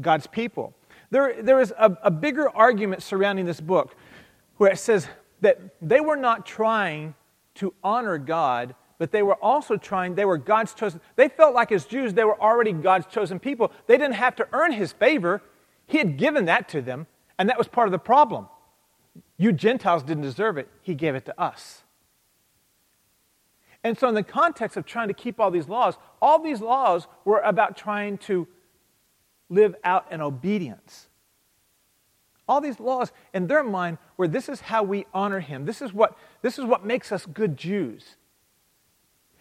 God's 0.00 0.26
people. 0.26 0.74
There, 1.10 1.42
there 1.42 1.60
is 1.60 1.72
a, 1.78 1.96
a 2.02 2.10
bigger 2.10 2.48
argument 2.48 3.02
surrounding 3.02 3.46
this 3.46 3.60
book 3.60 3.94
where 4.56 4.70
it 4.70 4.78
says 4.78 5.08
that 5.40 5.58
they 5.82 6.00
were 6.00 6.16
not 6.16 6.46
trying 6.46 7.14
to 7.56 7.74
honor 7.82 8.18
God, 8.18 8.74
but 8.98 9.10
they 9.10 9.22
were 9.22 9.34
also 9.36 9.76
trying, 9.76 10.14
they 10.14 10.24
were 10.24 10.38
God's 10.38 10.74
chosen. 10.74 11.00
They 11.16 11.28
felt 11.28 11.54
like 11.54 11.72
as 11.72 11.86
Jews, 11.86 12.14
they 12.14 12.24
were 12.24 12.40
already 12.40 12.72
God's 12.72 13.06
chosen 13.06 13.38
people. 13.38 13.72
They 13.86 13.96
didn't 13.96 14.14
have 14.14 14.36
to 14.36 14.48
earn 14.52 14.72
his 14.72 14.92
favor. 14.92 15.42
He 15.86 15.98
had 15.98 16.16
given 16.16 16.44
that 16.44 16.68
to 16.70 16.82
them, 16.82 17.06
and 17.38 17.48
that 17.48 17.58
was 17.58 17.66
part 17.66 17.88
of 17.88 17.92
the 17.92 17.98
problem. 17.98 18.46
You 19.36 19.52
Gentiles 19.52 20.02
didn't 20.02 20.22
deserve 20.22 20.58
it, 20.58 20.68
He 20.82 20.94
gave 20.94 21.14
it 21.14 21.24
to 21.24 21.40
us. 21.40 21.82
And 23.82 23.98
so, 23.98 24.08
in 24.08 24.14
the 24.14 24.22
context 24.22 24.76
of 24.76 24.84
trying 24.84 25.08
to 25.08 25.14
keep 25.14 25.40
all 25.40 25.50
these 25.50 25.68
laws, 25.68 25.96
all 26.20 26.38
these 26.38 26.60
laws 26.60 27.08
were 27.24 27.40
about 27.40 27.76
trying 27.76 28.18
to 28.18 28.46
live 29.50 29.74
out 29.84 30.10
in 30.10 30.22
obedience. 30.22 31.08
All 32.48 32.60
these 32.60 32.80
laws, 32.80 33.12
in 33.34 33.46
their 33.46 33.62
mind, 33.62 33.98
were 34.16 34.26
this 34.26 34.48
is 34.48 34.60
how 34.60 34.82
we 34.82 35.06
honor 35.12 35.40
Him. 35.40 35.66
This 35.66 35.82
is 35.82 35.92
what, 35.92 36.16
this 36.42 36.58
is 36.58 36.64
what 36.64 36.84
makes 36.84 37.12
us 37.12 37.26
good 37.26 37.56
Jews. 37.56 38.16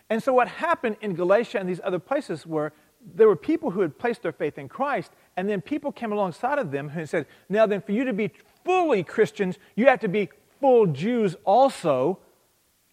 And 0.09 0.21
so, 0.21 0.33
what 0.33 0.47
happened 0.47 0.97
in 1.01 1.15
Galatia 1.15 1.59
and 1.59 1.69
these 1.69 1.81
other 1.83 1.99
places 1.99 2.45
were 2.45 2.73
there 3.15 3.27
were 3.27 3.35
people 3.35 3.71
who 3.71 3.81
had 3.81 3.97
placed 3.97 4.23
their 4.23 4.31
faith 4.31 4.57
in 4.57 4.67
Christ, 4.67 5.11
and 5.37 5.47
then 5.47 5.61
people 5.61 5.91
came 5.91 6.11
alongside 6.11 6.59
of 6.59 6.71
them 6.71 6.89
who 6.89 7.05
said, 7.05 7.27
Now 7.47 7.65
then, 7.65 7.81
for 7.81 7.93
you 7.93 8.03
to 8.03 8.13
be 8.13 8.31
fully 8.65 9.03
Christians, 9.03 9.57
you 9.75 9.85
have 9.87 9.99
to 10.01 10.07
be 10.07 10.29
full 10.59 10.87
Jews 10.87 11.35
also 11.45 12.19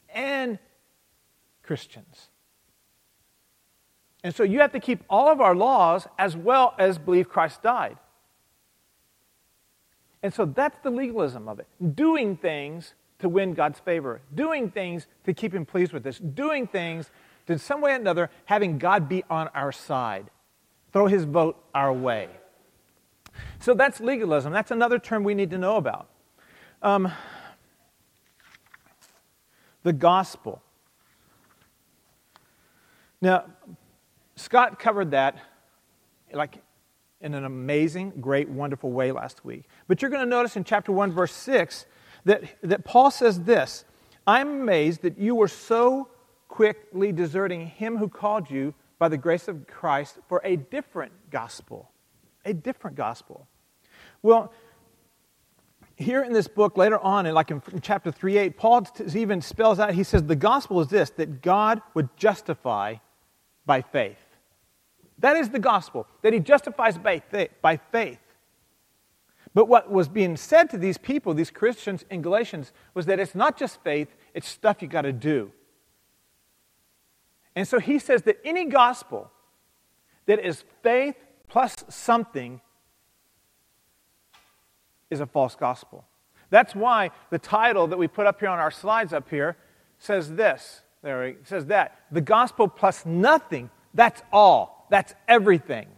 and 0.08 0.58
Christians. 1.62 2.28
And 4.26 4.34
so 4.34 4.42
you 4.42 4.58
have 4.58 4.72
to 4.72 4.80
keep 4.80 5.04
all 5.08 5.30
of 5.30 5.40
our 5.40 5.54
laws 5.54 6.08
as 6.18 6.36
well 6.36 6.74
as 6.80 6.98
believe 6.98 7.28
Christ 7.28 7.62
died. 7.62 7.96
And 10.20 10.34
so 10.34 10.44
that's 10.44 10.76
the 10.82 10.90
legalism 10.90 11.48
of 11.48 11.60
it. 11.60 11.68
Doing 11.94 12.36
things 12.36 12.94
to 13.20 13.28
win 13.28 13.54
God's 13.54 13.78
favor, 13.78 14.20
doing 14.34 14.68
things 14.68 15.06
to 15.26 15.32
keep 15.32 15.54
Him 15.54 15.64
pleased 15.64 15.92
with 15.92 16.04
us, 16.08 16.18
doing 16.18 16.66
things 16.66 17.12
in 17.46 17.60
some 17.60 17.80
way 17.80 17.92
or 17.92 17.94
another, 17.94 18.28
having 18.46 18.78
God 18.78 19.08
be 19.08 19.22
on 19.30 19.46
our 19.54 19.70
side, 19.70 20.28
throw 20.92 21.06
his 21.06 21.22
vote 21.22 21.64
our 21.72 21.92
way. 21.92 22.28
So 23.60 23.74
that's 23.74 24.00
legalism. 24.00 24.52
That's 24.52 24.72
another 24.72 24.98
term 24.98 25.22
we 25.22 25.34
need 25.34 25.50
to 25.50 25.58
know 25.58 25.76
about. 25.76 26.08
Um, 26.82 27.12
the 29.84 29.92
gospel. 29.92 30.60
Now, 33.20 33.44
Scott 34.36 34.78
covered 34.78 35.10
that 35.10 35.38
like 36.32 36.58
in 37.20 37.34
an 37.34 37.44
amazing, 37.44 38.12
great, 38.20 38.48
wonderful 38.48 38.92
way 38.92 39.12
last 39.12 39.44
week. 39.44 39.64
But 39.88 40.02
you're 40.02 40.10
going 40.10 40.24
to 40.24 40.28
notice 40.28 40.56
in 40.56 40.64
chapter 40.64 40.92
1, 40.92 41.12
verse 41.12 41.32
6, 41.32 41.86
that, 42.24 42.42
that 42.62 42.84
Paul 42.84 43.10
says 43.10 43.42
this 43.42 43.84
I'm 44.26 44.60
amazed 44.60 45.02
that 45.02 45.18
you 45.18 45.34
were 45.34 45.48
so 45.48 46.08
quickly 46.48 47.12
deserting 47.12 47.66
him 47.66 47.96
who 47.96 48.08
called 48.08 48.50
you 48.50 48.74
by 48.98 49.08
the 49.08 49.16
grace 49.16 49.48
of 49.48 49.66
Christ 49.66 50.18
for 50.28 50.40
a 50.44 50.56
different 50.56 51.12
gospel. 51.30 51.90
A 52.44 52.54
different 52.54 52.96
gospel. 52.96 53.46
Well, 54.22 54.52
here 55.96 56.22
in 56.22 56.32
this 56.32 56.48
book, 56.48 56.76
later 56.76 56.98
on, 56.98 57.26
like 57.32 57.50
in, 57.50 57.62
chapter 57.80 58.12
3 58.12 58.36
8, 58.38 58.56
Paul 58.56 58.86
even 59.14 59.40
spells 59.40 59.78
out, 59.78 59.94
he 59.94 60.04
says, 60.04 60.24
the 60.24 60.36
gospel 60.36 60.80
is 60.80 60.88
this, 60.88 61.10
that 61.10 61.40
God 61.40 61.80
would 61.94 62.14
justify 62.16 62.96
by 63.64 63.82
faith. 63.82 64.25
That 65.18 65.36
is 65.36 65.50
the 65.50 65.58
gospel, 65.58 66.06
that 66.22 66.32
he 66.32 66.40
justifies 66.40 66.98
by 66.98 67.20
faith. 67.20 67.50
By 67.62 67.76
faith. 67.76 68.18
But 69.54 69.68
what 69.68 69.90
was 69.90 70.08
being 70.08 70.36
said 70.36 70.68
to 70.70 70.78
these 70.78 70.98
people, 70.98 71.32
these 71.32 71.50
Christians 71.50 72.04
in 72.10 72.20
Galatians, 72.20 72.72
was 72.92 73.06
that 73.06 73.18
it's 73.18 73.34
not 73.34 73.56
just 73.56 73.82
faith, 73.82 74.14
it's 74.34 74.46
stuff 74.46 74.82
you 74.82 74.88
got 74.88 75.02
to 75.02 75.14
do. 75.14 75.50
And 77.54 77.66
so 77.66 77.78
he 77.78 77.98
says 77.98 78.22
that 78.22 78.38
any 78.44 78.66
gospel 78.66 79.30
that 80.26 80.44
is 80.44 80.64
faith 80.82 81.16
plus 81.48 81.74
something 81.88 82.60
is 85.08 85.20
a 85.20 85.26
false 85.26 85.54
gospel. 85.54 86.04
That's 86.50 86.74
why 86.74 87.12
the 87.30 87.38
title 87.38 87.86
that 87.86 87.96
we 87.98 88.08
put 88.08 88.26
up 88.26 88.38
here 88.40 88.50
on 88.50 88.58
our 88.58 88.70
slides 88.70 89.14
up 89.14 89.30
here 89.30 89.56
says 89.98 90.34
this. 90.34 90.82
There 91.02 91.24
it 91.24 91.48
says 91.48 91.66
that. 91.66 91.98
The 92.12 92.20
gospel 92.20 92.68
plus 92.68 93.06
nothing, 93.06 93.70
that's 93.94 94.22
all. 94.30 94.75
That's 94.88 95.14
everything. 95.26 95.88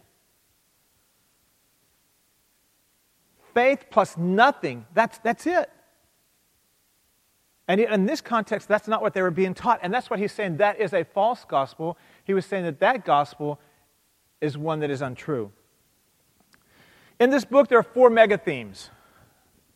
Faith 3.54 3.86
plus 3.90 4.16
nothing, 4.16 4.86
that's, 4.94 5.18
that's 5.18 5.46
it. 5.46 5.70
And 7.68 7.80
in 7.80 8.06
this 8.06 8.22
context, 8.22 8.66
that's 8.66 8.88
not 8.88 9.02
what 9.02 9.12
they 9.12 9.20
were 9.20 9.30
being 9.30 9.52
taught. 9.52 9.80
And 9.82 9.92
that's 9.92 10.08
what 10.08 10.18
he's 10.18 10.32
saying. 10.32 10.56
That 10.56 10.80
is 10.80 10.94
a 10.94 11.04
false 11.04 11.44
gospel. 11.44 11.98
He 12.24 12.32
was 12.32 12.46
saying 12.46 12.64
that 12.64 12.80
that 12.80 13.04
gospel 13.04 13.60
is 14.40 14.56
one 14.56 14.80
that 14.80 14.90
is 14.90 15.02
untrue. 15.02 15.52
In 17.20 17.28
this 17.28 17.44
book, 17.44 17.68
there 17.68 17.78
are 17.78 17.82
four 17.82 18.08
mega 18.08 18.38
themes 18.38 18.90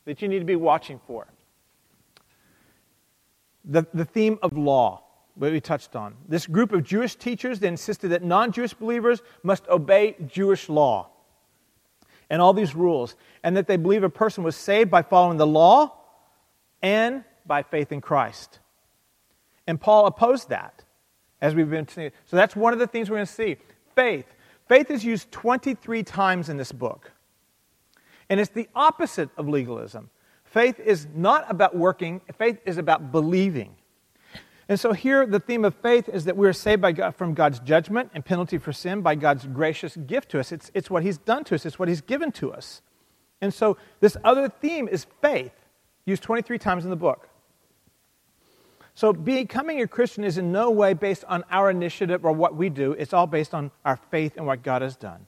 that 0.06 0.22
you 0.22 0.28
need 0.28 0.38
to 0.38 0.44
be 0.44 0.56
watching 0.56 1.00
for. 1.06 1.26
The, 3.64 3.86
the 3.92 4.06
theme 4.06 4.38
of 4.42 4.56
law, 4.56 5.02
what 5.34 5.52
we 5.52 5.60
touched 5.60 5.96
on. 5.96 6.14
This 6.28 6.46
group 6.46 6.72
of 6.72 6.84
Jewish 6.84 7.16
teachers 7.16 7.58
they 7.58 7.68
insisted 7.68 8.08
that 8.08 8.22
non 8.22 8.52
Jewish 8.52 8.74
believers 8.74 9.22
must 9.42 9.66
obey 9.68 10.16
Jewish 10.26 10.68
law 10.68 11.08
and 12.30 12.40
all 12.40 12.54
these 12.54 12.74
rules, 12.74 13.14
and 13.42 13.56
that 13.56 13.66
they 13.66 13.76
believe 13.76 14.02
a 14.02 14.08
person 14.08 14.42
was 14.42 14.56
saved 14.56 14.90
by 14.90 15.02
following 15.02 15.36
the 15.36 15.46
law 15.46 15.92
and 16.80 17.24
by 17.44 17.62
faith 17.62 17.92
in 17.92 18.00
Christ. 18.00 18.58
And 19.66 19.80
Paul 19.80 20.06
opposed 20.06 20.48
that, 20.48 20.82
as 21.40 21.54
we've 21.54 21.68
been 21.68 21.86
seeing. 21.88 22.10
So 22.24 22.36
that's 22.36 22.56
one 22.56 22.72
of 22.72 22.78
the 22.78 22.86
things 22.86 23.10
we're 23.10 23.16
going 23.16 23.26
to 23.26 23.32
see. 23.32 23.56
Faith. 23.94 24.26
Faith 24.66 24.90
is 24.90 25.04
used 25.04 25.30
23 25.30 26.02
times 26.02 26.48
in 26.48 26.56
this 26.56 26.72
book. 26.72 27.12
And 28.30 28.40
it's 28.40 28.50
the 28.50 28.68
opposite 28.74 29.28
of 29.36 29.48
legalism. 29.48 30.08
Faith 30.44 30.80
is 30.80 31.06
not 31.14 31.44
about 31.50 31.76
working, 31.76 32.20
faith 32.38 32.58
is 32.64 32.78
about 32.78 33.12
believing. 33.12 33.74
And 34.72 34.80
so 34.80 34.94
here, 34.94 35.26
the 35.26 35.38
theme 35.38 35.66
of 35.66 35.74
faith 35.74 36.08
is 36.08 36.24
that 36.24 36.34
we 36.34 36.48
are 36.48 36.54
saved 36.54 36.80
by 36.80 36.92
God, 36.92 37.14
from 37.14 37.34
God's 37.34 37.58
judgment 37.58 38.10
and 38.14 38.24
penalty 38.24 38.56
for 38.56 38.72
sin 38.72 39.02
by 39.02 39.14
God's 39.14 39.46
gracious 39.46 39.98
gift 39.98 40.30
to 40.30 40.40
us. 40.40 40.50
It's, 40.50 40.70
it's 40.72 40.88
what 40.88 41.02
He's 41.02 41.18
done 41.18 41.44
to 41.44 41.54
us, 41.54 41.66
it's 41.66 41.78
what 41.78 41.88
He's 41.88 42.00
given 42.00 42.32
to 42.32 42.54
us. 42.54 42.80
And 43.42 43.52
so 43.52 43.76
this 44.00 44.16
other 44.24 44.48
theme 44.48 44.88
is 44.88 45.06
faith, 45.20 45.52
used 46.06 46.22
23 46.22 46.56
times 46.56 46.84
in 46.84 46.90
the 46.90 46.96
book. 46.96 47.28
So, 48.94 49.12
becoming 49.12 49.82
a 49.82 49.86
Christian 49.86 50.24
is 50.24 50.38
in 50.38 50.52
no 50.52 50.70
way 50.70 50.94
based 50.94 51.24
on 51.28 51.44
our 51.50 51.68
initiative 51.68 52.24
or 52.24 52.32
what 52.32 52.56
we 52.56 52.70
do. 52.70 52.92
It's 52.92 53.12
all 53.12 53.26
based 53.26 53.52
on 53.52 53.72
our 53.84 53.98
faith 54.10 54.38
and 54.38 54.46
what 54.46 54.62
God 54.62 54.80
has 54.80 54.96
done. 54.96 55.26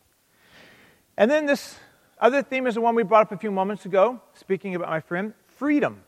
And 1.19 1.31
then 1.31 1.45
this 1.45 1.77
other 2.19 2.43
theme 2.43 2.67
is 2.67 2.77
the 2.77 2.81
one 2.81 2.95
we 2.95 3.03
brought 3.03 3.27
up 3.27 3.33
a 3.33 3.37
few 3.37 3.51
moments 3.51 3.85
ago, 3.85 4.23
speaking 4.33 4.75
about 4.75 4.89
my 4.89 5.01
friend 5.01 5.35
freedom. 5.49 6.03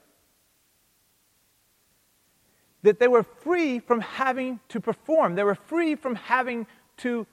That 2.87 3.01
they 3.01 3.09
were 3.09 3.23
free 3.23 3.79
from 3.81 4.01
having 4.01 4.61
to 4.69 4.81
perform. 4.81 5.35
They 5.35 5.45
were 5.45 5.55
free 5.55 5.97
from 5.97 6.15
having 6.15 6.67
to 6.99 7.27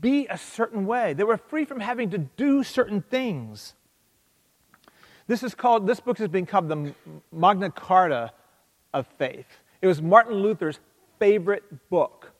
be 0.00 0.26
a 0.28 0.38
certain 0.38 0.86
way. 0.86 1.14
They 1.14 1.24
were 1.24 1.36
free 1.36 1.64
from 1.64 1.80
having 1.80 2.10
to 2.10 2.18
do 2.18 2.62
certain 2.62 3.02
things. 3.02 3.74
This 5.26 5.42
is 5.42 5.54
called, 5.54 5.86
this 5.86 5.98
book 5.98 6.18
has 6.18 6.28
been 6.28 6.46
called 6.46 6.68
the 6.68 6.94
Magna 7.32 7.70
Carta 7.70 8.32
of 8.94 9.06
faith. 9.18 9.46
It 9.82 9.88
was 9.88 10.00
Martin 10.00 10.34
Luther's 10.36 10.78
favorite 11.18 11.88
book. 11.90 12.32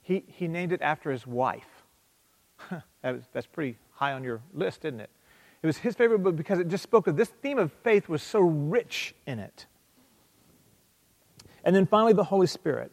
He, 0.00 0.24
he 0.26 0.48
named 0.48 0.72
it 0.72 0.80
after 0.80 1.10
his 1.10 1.26
wife. 1.26 1.84
that 2.70 2.82
was, 3.14 3.24
that's 3.32 3.46
pretty 3.46 3.76
high 3.92 4.12
on 4.14 4.24
your 4.24 4.40
list, 4.54 4.84
isn't 4.86 5.00
it? 5.00 5.10
It 5.62 5.66
was 5.66 5.76
his 5.76 5.94
favorite 5.94 6.20
book 6.20 6.34
because 6.34 6.58
it 6.58 6.68
just 6.68 6.82
spoke 6.82 7.06
of 7.06 7.16
this 7.16 7.28
theme 7.28 7.58
of 7.58 7.72
faith 7.84 8.08
was 8.08 8.22
so 8.22 8.40
rich 8.40 9.14
in 9.26 9.38
it. 9.38 9.66
And 11.64 11.74
then 11.74 11.86
finally, 11.86 12.12
the 12.12 12.24
Holy 12.24 12.46
Spirit. 12.46 12.92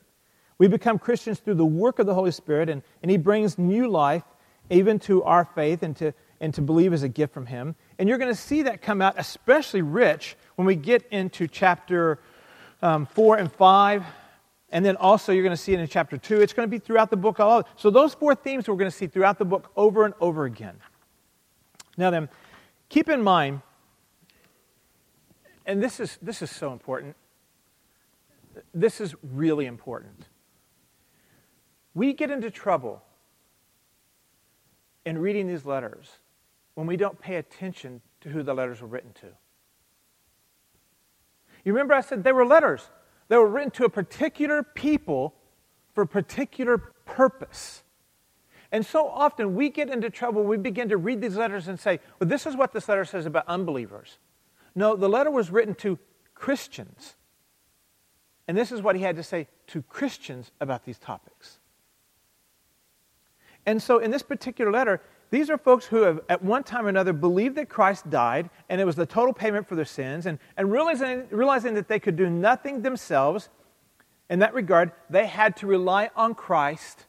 We 0.57 0.67
become 0.67 0.99
Christians 0.99 1.39
through 1.39 1.55
the 1.55 1.65
work 1.65 1.99
of 1.99 2.05
the 2.05 2.13
Holy 2.13 2.31
Spirit, 2.31 2.69
and, 2.69 2.83
and 3.01 3.09
He 3.09 3.17
brings 3.17 3.57
new 3.57 3.87
life 3.87 4.23
even 4.69 4.99
to 4.99 5.23
our 5.23 5.45
faith 5.45 5.83
and 5.83 5.95
to, 5.97 6.13
and 6.39 6.53
to 6.53 6.61
believe 6.61 6.93
as 6.93 7.03
a 7.03 7.09
gift 7.09 7.33
from 7.33 7.45
Him. 7.45 7.75
And 7.97 8.07
you're 8.07 8.17
going 8.17 8.31
to 8.31 8.39
see 8.39 8.63
that 8.63 8.81
come 8.81 9.01
out 9.01 9.15
especially 9.17 9.81
rich 9.81 10.35
when 10.55 10.65
we 10.67 10.75
get 10.75 11.05
into 11.11 11.47
chapter 11.47 12.19
um, 12.81 13.05
4 13.07 13.37
and 13.37 13.51
5. 13.51 14.03
And 14.71 14.85
then 14.85 14.97
also, 14.97 15.31
you're 15.31 15.43
going 15.43 15.55
to 15.55 15.61
see 15.61 15.73
it 15.73 15.79
in 15.79 15.87
chapter 15.87 16.17
2. 16.17 16.41
It's 16.41 16.53
going 16.53 16.67
to 16.67 16.69
be 16.69 16.77
throughout 16.77 17.09
the 17.09 17.17
book. 17.17 17.39
All 17.39 17.59
over. 17.59 17.67
so, 17.75 17.89
those 17.89 18.13
four 18.13 18.35
themes 18.35 18.67
we're 18.67 18.75
going 18.75 18.91
to 18.91 18.95
see 18.95 19.07
throughout 19.07 19.39
the 19.39 19.45
book 19.45 19.71
over 19.75 20.05
and 20.05 20.13
over 20.21 20.45
again. 20.45 20.75
Now, 21.97 22.11
then, 22.11 22.29
keep 22.87 23.09
in 23.09 23.23
mind, 23.23 23.61
and 25.65 25.81
this 25.81 25.99
is, 25.99 26.19
this 26.21 26.41
is 26.43 26.51
so 26.51 26.71
important, 26.71 27.15
this 28.73 29.01
is 29.01 29.15
really 29.23 29.65
important. 29.65 30.27
We 31.93 32.13
get 32.13 32.31
into 32.31 32.51
trouble 32.51 33.03
in 35.05 35.17
reading 35.17 35.47
these 35.47 35.65
letters 35.65 36.09
when 36.75 36.87
we 36.87 36.97
don't 36.97 37.19
pay 37.19 37.35
attention 37.35 38.01
to 38.21 38.29
who 38.29 38.43
the 38.43 38.53
letters 38.53 38.81
were 38.81 38.87
written 38.87 39.13
to. 39.13 39.27
You 41.65 41.73
remember 41.73 41.93
I 41.93 42.01
said 42.01 42.23
they 42.23 42.31
were 42.31 42.45
letters. 42.45 42.89
They 43.27 43.37
were 43.37 43.47
written 43.47 43.71
to 43.71 43.85
a 43.85 43.89
particular 43.89 44.63
people 44.63 45.35
for 45.93 46.03
a 46.03 46.07
particular 46.07 46.77
purpose. 47.05 47.83
And 48.71 48.85
so 48.85 49.07
often 49.07 49.55
we 49.55 49.69
get 49.69 49.89
into 49.89 50.09
trouble, 50.09 50.43
we 50.43 50.57
begin 50.57 50.89
to 50.89 50.97
read 50.97 51.21
these 51.21 51.35
letters 51.35 51.67
and 51.67 51.79
say, 51.79 51.99
well, 52.19 52.29
this 52.29 52.45
is 52.45 52.55
what 52.55 52.71
this 52.71 52.87
letter 52.87 53.05
says 53.05 53.25
about 53.25 53.45
unbelievers. 53.47 54.19
No, 54.75 54.95
the 54.95 55.09
letter 55.09 55.31
was 55.31 55.49
written 55.49 55.73
to 55.75 55.97
Christians. 56.35 57.15
And 58.49 58.57
this 58.57 58.71
is 58.71 58.81
what 58.81 58.95
he 58.95 59.03
had 59.03 59.15
to 59.17 59.21
say 59.21 59.47
to 59.67 59.83
Christians 59.83 60.49
about 60.59 60.83
these 60.83 60.97
topics. 60.97 61.59
And 63.67 63.79
so 63.79 63.99
in 63.99 64.09
this 64.09 64.23
particular 64.23 64.71
letter, 64.71 65.03
these 65.29 65.51
are 65.51 65.57
folks 65.59 65.85
who 65.85 65.97
have, 66.01 66.21
at 66.29 66.43
one 66.43 66.63
time 66.63 66.87
or 66.87 66.89
another, 66.89 67.13
believed 67.13 67.57
that 67.57 67.69
Christ 67.69 68.09
died 68.09 68.49
and 68.67 68.81
it 68.81 68.85
was 68.85 68.95
the 68.95 69.05
total 69.05 69.35
payment 69.35 69.67
for 69.67 69.75
their 69.75 69.85
sins, 69.85 70.25
and, 70.25 70.39
and 70.57 70.71
realizing, 70.71 71.27
realizing 71.29 71.75
that 71.75 71.87
they 71.87 71.99
could 71.99 72.15
do 72.15 72.27
nothing 72.27 72.81
themselves. 72.81 73.49
In 74.31 74.39
that 74.39 74.55
regard, 74.55 74.93
they 75.11 75.27
had 75.27 75.55
to 75.57 75.67
rely 75.67 76.09
on 76.15 76.33
Christ 76.33 77.05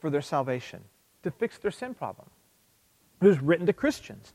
for 0.00 0.10
their 0.10 0.20
salvation, 0.20 0.82
to 1.22 1.30
fix 1.30 1.58
their 1.58 1.70
sin 1.70 1.94
problem. 1.94 2.28
It 3.20 3.28
was 3.28 3.40
written 3.40 3.66
to 3.66 3.72
Christians. 3.72 4.34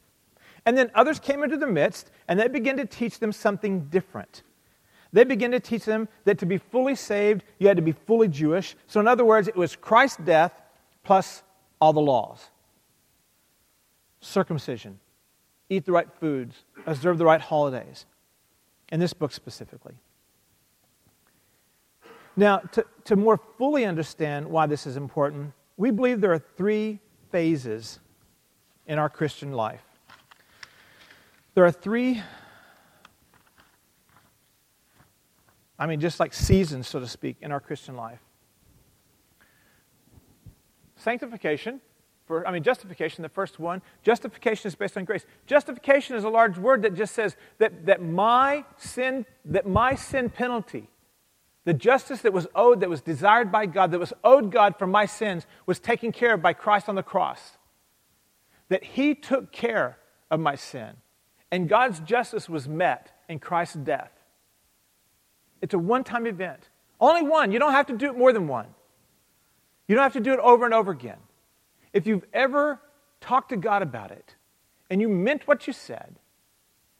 And 0.66 0.78
then 0.78 0.92
others 0.96 1.20
came 1.20 1.44
into 1.44 1.58
their 1.58 1.70
midst, 1.70 2.10
and 2.30 2.40
they 2.40 2.48
began 2.48 2.78
to 2.78 2.86
teach 2.86 3.20
them 3.20 3.34
something 3.34 3.88
different. 3.90 4.44
They 5.14 5.24
began 5.24 5.52
to 5.52 5.60
teach 5.60 5.86
them 5.86 6.08
that 6.26 6.38
to 6.40 6.46
be 6.46 6.58
fully 6.58 6.96
saved, 6.96 7.44
you 7.60 7.68
had 7.68 7.78
to 7.78 7.84
be 7.84 7.94
fully 7.94 8.28
Jewish. 8.28 8.76
So, 8.88 9.00
in 9.00 9.08
other 9.08 9.26
words, 9.26 9.48
it 9.48 9.56
was 9.56 9.76
Christ's 9.76 10.18
death 10.18 10.62
plus 11.04 11.44
all 11.80 11.94
the 11.94 12.02
laws 12.02 12.50
circumcision, 14.20 15.00
eat 15.70 15.86
the 15.86 15.92
right 15.92 16.08
foods, 16.20 16.64
observe 16.86 17.18
the 17.18 17.26
right 17.26 17.42
holidays. 17.42 18.06
In 18.92 19.02
this 19.02 19.12
book 19.12 19.34
specifically. 19.34 19.96
Now, 22.38 22.60
to, 22.60 22.86
to 23.06 23.16
more 23.18 23.38
fully 23.58 23.84
understand 23.84 24.48
why 24.48 24.66
this 24.66 24.88
is 24.88 24.96
important, 24.96 25.52
we 25.76 25.92
believe 25.92 26.22
there 26.22 26.32
are 26.32 26.44
three 26.56 27.00
phases 27.30 28.00
in 28.86 28.98
our 28.98 29.10
Christian 29.10 29.52
life. 29.52 29.84
There 31.54 31.66
are 31.66 31.72
three, 31.72 32.22
I 35.80 35.86
mean, 35.86 36.00
just 36.00 36.20
like 36.20 36.34
seasons, 36.34 36.88
so 36.88 37.00
to 37.00 37.08
speak, 37.08 37.38
in 37.42 37.52
our 37.52 37.60
Christian 37.60 37.96
life 37.96 38.20
sanctification, 40.98 41.80
for, 42.26 42.46
I 42.46 42.52
mean, 42.52 42.64
justification, 42.64 43.22
the 43.22 43.30
first 43.30 43.60
one. 43.60 43.82
Justification 44.04 44.68
is 44.68 44.76
based 44.76 44.98
on 44.98 45.06
grace. 45.06 45.26
Justification 45.46 46.18
is 46.18 46.26
a 46.26 46.30
large 46.30 46.58
word 46.58 46.82
that 46.82 46.94
just 46.94 47.16
says 47.16 47.38
that, 47.60 47.86
that 47.86 48.02
my 48.04 48.66
sin, 48.76 49.26
that 49.46 49.66
my 49.66 49.96
sin 49.96 50.30
penalty, 50.30 50.90
the 51.64 51.74
justice 51.74 52.22
that 52.24 52.34
was 52.34 52.48
owed, 52.54 52.82
that 52.82 52.90
was 52.90 53.02
desired 53.02 53.50
by 53.50 53.66
God, 53.66 53.92
that 53.92 54.00
was 54.00 54.12
owed 54.26 54.52
God 54.52 54.78
for 54.78 54.88
my 54.88 55.06
sins, 55.06 55.48
was 55.66 55.80
taken 55.80 56.12
care 56.12 56.34
of 56.34 56.42
by 56.42 56.52
Christ 56.52 56.90
on 56.90 56.96
the 56.96 57.04
cross. 57.04 57.58
That 58.68 58.84
He 58.84 59.16
took 59.16 59.54
care 59.54 59.98
of 60.30 60.42
my 60.42 60.56
sin. 60.56 60.98
And 61.50 61.70
God's 61.70 62.02
justice 62.02 62.50
was 62.50 62.68
met 62.68 63.12
in 63.30 63.40
Christ's 63.40 63.76
death. 63.76 64.12
It's 65.62 65.74
a 65.74 65.80
one 65.80 66.04
time 66.04 66.28
event. 66.28 66.70
Only 67.00 67.24
one. 67.24 67.52
You 67.52 67.60
don't 67.60 67.72
have 67.72 67.88
to 67.88 67.94
do 67.94 68.08
it 68.08 68.18
more 68.18 68.34
than 68.34 68.48
one. 68.48 68.68
You 69.88 69.96
don't 69.96 70.04
have 70.04 70.14
to 70.14 70.20
do 70.20 70.34
it 70.34 70.40
over 70.40 70.66
and 70.66 70.74
over 70.74 70.92
again. 70.92 71.18
If 71.94 72.06
you've 72.08 72.26
ever 72.34 72.80
talked 73.22 73.50
to 73.50 73.58
God 73.58 73.82
about 73.82 74.12
it 74.12 74.36
and 74.90 75.02
you 75.02 75.10
meant 75.10 75.48
what 75.48 75.68
you 75.68 75.74
said, 75.74 76.16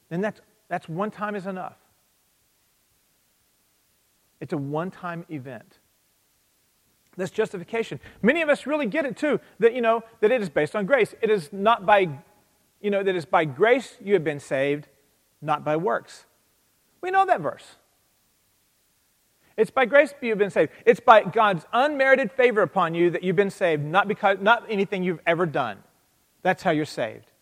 then 0.08 0.20
that's, 0.20 0.40
that's 0.68 0.88
one 0.88 1.10
time 1.10 1.34
is 1.34 1.46
enough. 1.46 1.76
It's 4.40 4.52
a 4.52 4.56
one 4.56 4.90
time 4.90 5.26
event. 5.30 5.78
That's 7.16 7.32
justification. 7.32 7.98
Many 8.22 8.42
of 8.42 8.48
us 8.48 8.64
really 8.64 8.86
get 8.86 9.04
it 9.04 9.16
too, 9.16 9.40
that 9.58 9.74
you 9.74 9.80
know, 9.80 10.04
that 10.20 10.30
it 10.30 10.40
is 10.40 10.48
based 10.48 10.76
on 10.76 10.86
grace. 10.86 11.14
It 11.20 11.30
is 11.30 11.52
not 11.52 11.84
by, 11.84 12.08
you 12.80 12.90
know, 12.90 13.02
that 13.02 13.14
it's 13.14 13.26
by 13.26 13.44
grace 13.44 13.96
you 14.00 14.14
have 14.14 14.22
been 14.22 14.38
saved, 14.38 14.86
not 15.42 15.64
by 15.64 15.76
works. 15.76 16.26
We 17.00 17.10
know 17.10 17.26
that 17.26 17.40
verse. 17.40 17.76
It's 19.58 19.72
by 19.72 19.86
grace 19.86 20.14
you've 20.22 20.38
been 20.38 20.50
saved. 20.50 20.70
It's 20.86 21.00
by 21.00 21.24
God's 21.24 21.66
unmerited 21.72 22.30
favor 22.30 22.62
upon 22.62 22.94
you 22.94 23.10
that 23.10 23.24
you've 23.24 23.36
been 23.36 23.50
saved, 23.50 23.84
not 23.84 24.06
because 24.06 24.38
not 24.40 24.64
anything 24.70 25.02
you've 25.02 25.20
ever 25.26 25.46
done. 25.46 25.78
That's 26.42 26.62
how 26.62 26.70
you're 26.70 26.84
saved. 26.84 27.32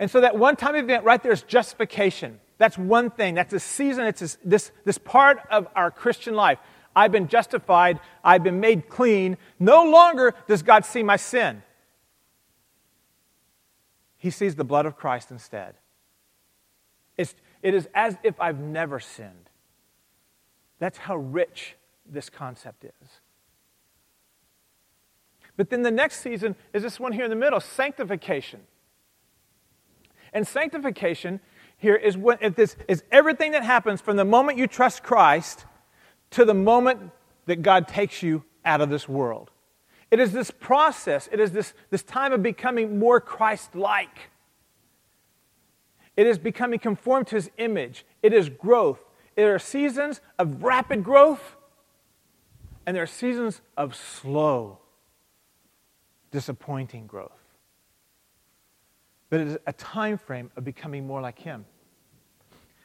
And 0.00 0.10
so 0.10 0.20
that 0.20 0.36
one-time 0.36 0.74
event 0.74 1.04
right 1.04 1.22
there 1.22 1.30
is 1.30 1.42
justification. 1.42 2.40
That's 2.58 2.76
one 2.76 3.10
thing. 3.10 3.36
That's 3.36 3.52
a 3.52 3.60
season. 3.60 4.06
It's 4.06 4.20
this, 4.20 4.38
this, 4.44 4.72
this 4.84 4.98
part 4.98 5.38
of 5.48 5.68
our 5.76 5.92
Christian 5.92 6.34
life. 6.34 6.58
I've 6.96 7.12
been 7.12 7.28
justified. 7.28 8.00
I've 8.24 8.42
been 8.42 8.58
made 8.58 8.88
clean. 8.88 9.36
No 9.60 9.84
longer 9.84 10.34
does 10.48 10.64
God 10.64 10.84
see 10.84 11.04
my 11.04 11.16
sin. 11.16 11.62
He 14.16 14.30
sees 14.30 14.56
the 14.56 14.64
blood 14.64 14.84
of 14.84 14.96
Christ 14.96 15.30
instead. 15.30 15.74
It's, 17.16 17.36
it 17.62 17.72
is 17.72 17.88
as 17.94 18.16
if 18.24 18.40
I've 18.40 18.58
never 18.58 18.98
sinned. 18.98 19.48
That's 20.78 20.98
how 20.98 21.16
rich 21.16 21.76
this 22.04 22.30
concept 22.30 22.84
is. 22.84 23.20
But 25.56 25.70
then 25.70 25.82
the 25.82 25.90
next 25.90 26.20
season 26.20 26.54
is 26.72 26.82
this 26.82 27.00
one 27.00 27.12
here 27.12 27.24
in 27.24 27.30
the 27.30 27.36
middle 27.36 27.60
sanctification. 27.60 28.60
And 30.32 30.46
sanctification 30.46 31.40
here 31.78 31.94
is, 31.94 32.16
what, 32.16 32.40
this, 32.56 32.76
is 32.88 33.02
everything 33.10 33.52
that 33.52 33.62
happens 33.62 34.00
from 34.00 34.16
the 34.16 34.24
moment 34.24 34.58
you 34.58 34.66
trust 34.66 35.02
Christ 35.02 35.64
to 36.30 36.44
the 36.44 36.54
moment 36.54 37.10
that 37.46 37.62
God 37.62 37.88
takes 37.88 38.22
you 38.22 38.44
out 38.64 38.80
of 38.80 38.90
this 38.90 39.08
world. 39.08 39.50
It 40.10 40.20
is 40.20 40.32
this 40.32 40.50
process, 40.50 41.28
it 41.32 41.40
is 41.40 41.52
this, 41.52 41.74
this 41.90 42.02
time 42.02 42.32
of 42.32 42.42
becoming 42.42 42.98
more 42.98 43.20
Christ 43.20 43.74
like. 43.74 44.30
It 46.16 46.26
is 46.26 46.38
becoming 46.38 46.78
conformed 46.78 47.26
to 47.28 47.36
his 47.36 47.50
image. 47.58 48.06
It 48.22 48.32
is 48.32 48.48
growth. 48.48 49.00
There 49.36 49.54
are 49.54 49.58
seasons 49.58 50.20
of 50.38 50.62
rapid 50.62 51.04
growth, 51.04 51.56
and 52.86 52.96
there 52.96 53.02
are 53.02 53.06
seasons 53.06 53.60
of 53.76 53.94
slow, 53.94 54.78
disappointing 56.30 57.06
growth. 57.06 57.32
But 59.28 59.40
it 59.40 59.48
is 59.48 59.58
a 59.66 59.72
time 59.72 60.18
frame 60.18 60.50
of 60.56 60.64
becoming 60.64 61.06
more 61.06 61.20
like 61.20 61.38
Him. 61.38 61.66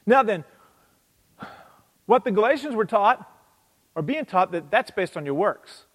Now 0.05 0.23
then, 0.23 0.43
what 2.05 2.25
the 2.25 2.31
Galatians 2.31 2.75
were 2.75 2.85
taught, 2.85 3.27
or 3.95 4.01
being 4.01 4.25
taught, 4.25 4.51
that 4.51 4.69
that's 4.69 4.91
based 4.91 5.15
on 5.15 5.25
your 5.25 5.35
works. 5.35 5.85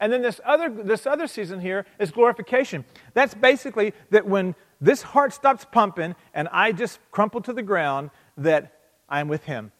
And 0.00 0.12
then 0.12 0.22
this 0.22 0.40
other, 0.44 0.68
this 0.68 1.06
other 1.06 1.26
season 1.26 1.60
here 1.60 1.86
is 2.00 2.10
glorification. 2.10 2.84
That's 3.12 3.34
basically 3.34 3.94
that 4.10 4.26
when 4.26 4.54
this 4.80 5.02
heart 5.02 5.32
stops 5.32 5.64
pumping 5.70 6.16
and 6.34 6.48
I 6.50 6.72
just 6.72 6.98
crumple 7.10 7.40
to 7.42 7.52
the 7.52 7.62
ground, 7.62 8.10
that 8.36 8.72
I 9.08 9.20
am 9.20 9.28
with 9.28 9.44
him. 9.44 9.72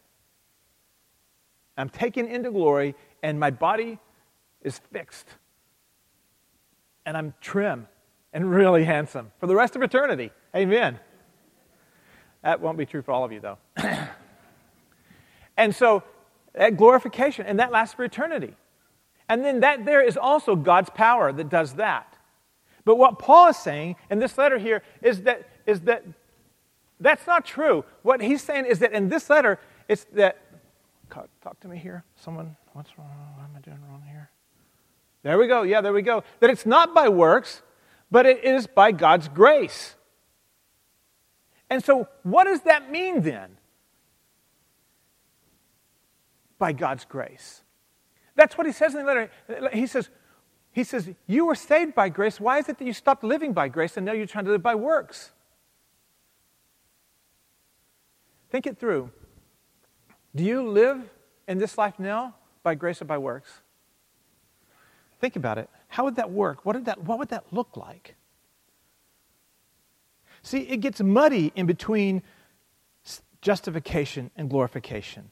I'm 1.77 1.89
taken 1.89 2.27
into 2.27 2.51
glory, 2.51 2.95
and 3.21 3.39
my 3.39 3.51
body 3.51 3.99
is 4.61 4.79
fixed. 4.91 5.27
And 7.05 7.17
I'm 7.17 7.33
trim 7.41 7.87
and 8.33 8.49
really 8.49 8.83
handsome 8.83 9.31
for 9.39 9.47
the 9.47 9.55
rest 9.55 9.75
of 9.75 9.81
eternity. 9.81 10.31
Amen. 10.55 10.99
That 12.43 12.61
won't 12.61 12.77
be 12.77 12.85
true 12.85 13.01
for 13.01 13.11
all 13.11 13.23
of 13.23 13.31
you, 13.31 13.39
though. 13.39 13.57
and 15.57 15.75
so, 15.75 16.03
that 16.53 16.77
glorification, 16.77 17.45
and 17.45 17.59
that 17.59 17.71
lasts 17.71 17.95
for 17.95 18.03
eternity. 18.03 18.55
And 19.27 19.43
then 19.43 19.61
that 19.61 19.85
there 19.85 20.01
is 20.01 20.17
also 20.17 20.55
God's 20.55 20.89
power 20.89 21.31
that 21.31 21.49
does 21.49 21.73
that. 21.73 22.17
But 22.85 22.97
what 22.97 23.17
Paul 23.19 23.49
is 23.49 23.57
saying 23.57 23.95
in 24.09 24.19
this 24.19 24.37
letter 24.37 24.57
here 24.59 24.83
is 25.01 25.23
that, 25.23 25.49
is 25.65 25.81
that 25.81 26.03
that's 26.99 27.27
not 27.27 27.45
true. 27.45 27.83
What 28.03 28.21
he's 28.21 28.41
saying 28.41 28.65
is 28.65 28.79
that 28.79 28.93
in 28.93 29.09
this 29.09 29.29
letter, 29.29 29.59
it's 29.87 30.05
that. 30.13 30.41
Talk 31.09 31.59
to 31.61 31.67
me 31.67 31.77
here. 31.77 32.03
Someone, 32.15 32.57
what's 32.73 32.97
wrong? 32.97 33.07
What 33.35 33.43
am 33.43 33.51
I 33.55 33.59
doing 33.59 33.79
wrong 33.87 34.03
here? 34.09 34.29
There 35.23 35.37
we 35.37 35.47
go. 35.47 35.61
Yeah, 35.61 35.81
there 35.81 35.93
we 35.93 36.01
go. 36.01 36.23
That 36.39 36.49
it's 36.49 36.65
not 36.65 36.93
by 36.93 37.09
works, 37.09 37.61
but 38.11 38.25
it 38.25 38.43
is 38.43 38.67
by 38.67 38.91
God's 38.91 39.27
grace. 39.27 39.95
And 41.69 41.83
so, 41.83 42.07
what 42.23 42.45
does 42.45 42.61
that 42.61 42.91
mean 42.91 43.21
then? 43.21 43.57
By 46.57 46.73
God's 46.73 47.05
grace. 47.05 47.63
That's 48.35 48.57
what 48.57 48.67
he 48.67 48.73
says 48.73 48.93
in 48.93 49.01
the 49.01 49.05
letter. 49.05 49.31
He 49.73 49.87
says, 49.87 50.09
he 50.71 50.83
says, 50.83 51.09
You 51.25 51.45
were 51.45 51.55
saved 51.55 51.95
by 51.95 52.09
grace. 52.09 52.39
Why 52.39 52.59
is 52.59 52.69
it 52.69 52.77
that 52.77 52.85
you 52.85 52.93
stopped 52.93 53.23
living 53.23 53.53
by 53.53 53.67
grace 53.67 53.97
and 53.97 54.05
now 54.05 54.11
you're 54.11 54.27
trying 54.27 54.45
to 54.45 54.51
live 54.51 54.63
by 54.63 54.75
works? 54.75 55.31
Think 58.55 58.67
it 58.67 58.77
through. 58.77 59.11
Do 60.33 60.41
you 60.41 60.65
live 60.65 61.01
in 61.45 61.57
this 61.57 61.77
life 61.77 61.99
now 61.99 62.35
by 62.63 62.73
grace 62.73 63.01
or 63.01 63.03
by 63.03 63.17
works? 63.17 63.51
Think 65.19 65.35
about 65.35 65.57
it. 65.57 65.69
How 65.89 66.05
would 66.05 66.15
that 66.15 66.31
work? 66.31 66.65
What, 66.65 66.71
did 66.71 66.85
that, 66.85 67.03
what 67.03 67.19
would 67.19 67.27
that 67.27 67.43
look 67.51 67.75
like? 67.75 68.15
See, 70.41 70.59
it 70.59 70.77
gets 70.77 71.01
muddy 71.01 71.51
in 71.53 71.65
between 71.65 72.23
justification 73.41 74.31
and 74.37 74.49
glorification. 74.49 75.31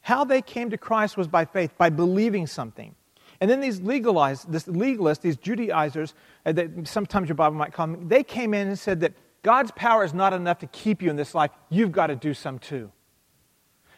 How 0.00 0.24
they 0.24 0.40
came 0.40 0.70
to 0.70 0.78
Christ 0.78 1.18
was 1.18 1.28
by 1.28 1.44
faith, 1.44 1.76
by 1.76 1.90
believing 1.90 2.46
something. 2.46 2.94
And 3.38 3.50
then 3.50 3.60
these 3.60 3.82
legalized, 3.82 4.50
this 4.50 4.64
legalists, 4.64 5.20
these 5.20 5.36
Judaizers, 5.36 6.14
uh, 6.46 6.52
that 6.52 6.88
sometimes 6.88 7.28
your 7.28 7.36
Bible 7.36 7.56
might 7.56 7.74
call 7.74 7.88
them, 7.88 8.08
they 8.08 8.22
came 8.22 8.54
in 8.54 8.68
and 8.68 8.78
said 8.78 9.00
that 9.00 9.12
God's 9.44 9.70
power 9.72 10.02
is 10.04 10.14
not 10.14 10.32
enough 10.32 10.58
to 10.60 10.66
keep 10.66 11.02
you 11.02 11.10
in 11.10 11.16
this 11.16 11.34
life. 11.34 11.50
You've 11.68 11.92
got 11.92 12.08
to 12.08 12.16
do 12.16 12.34
some 12.34 12.58
too. 12.58 12.90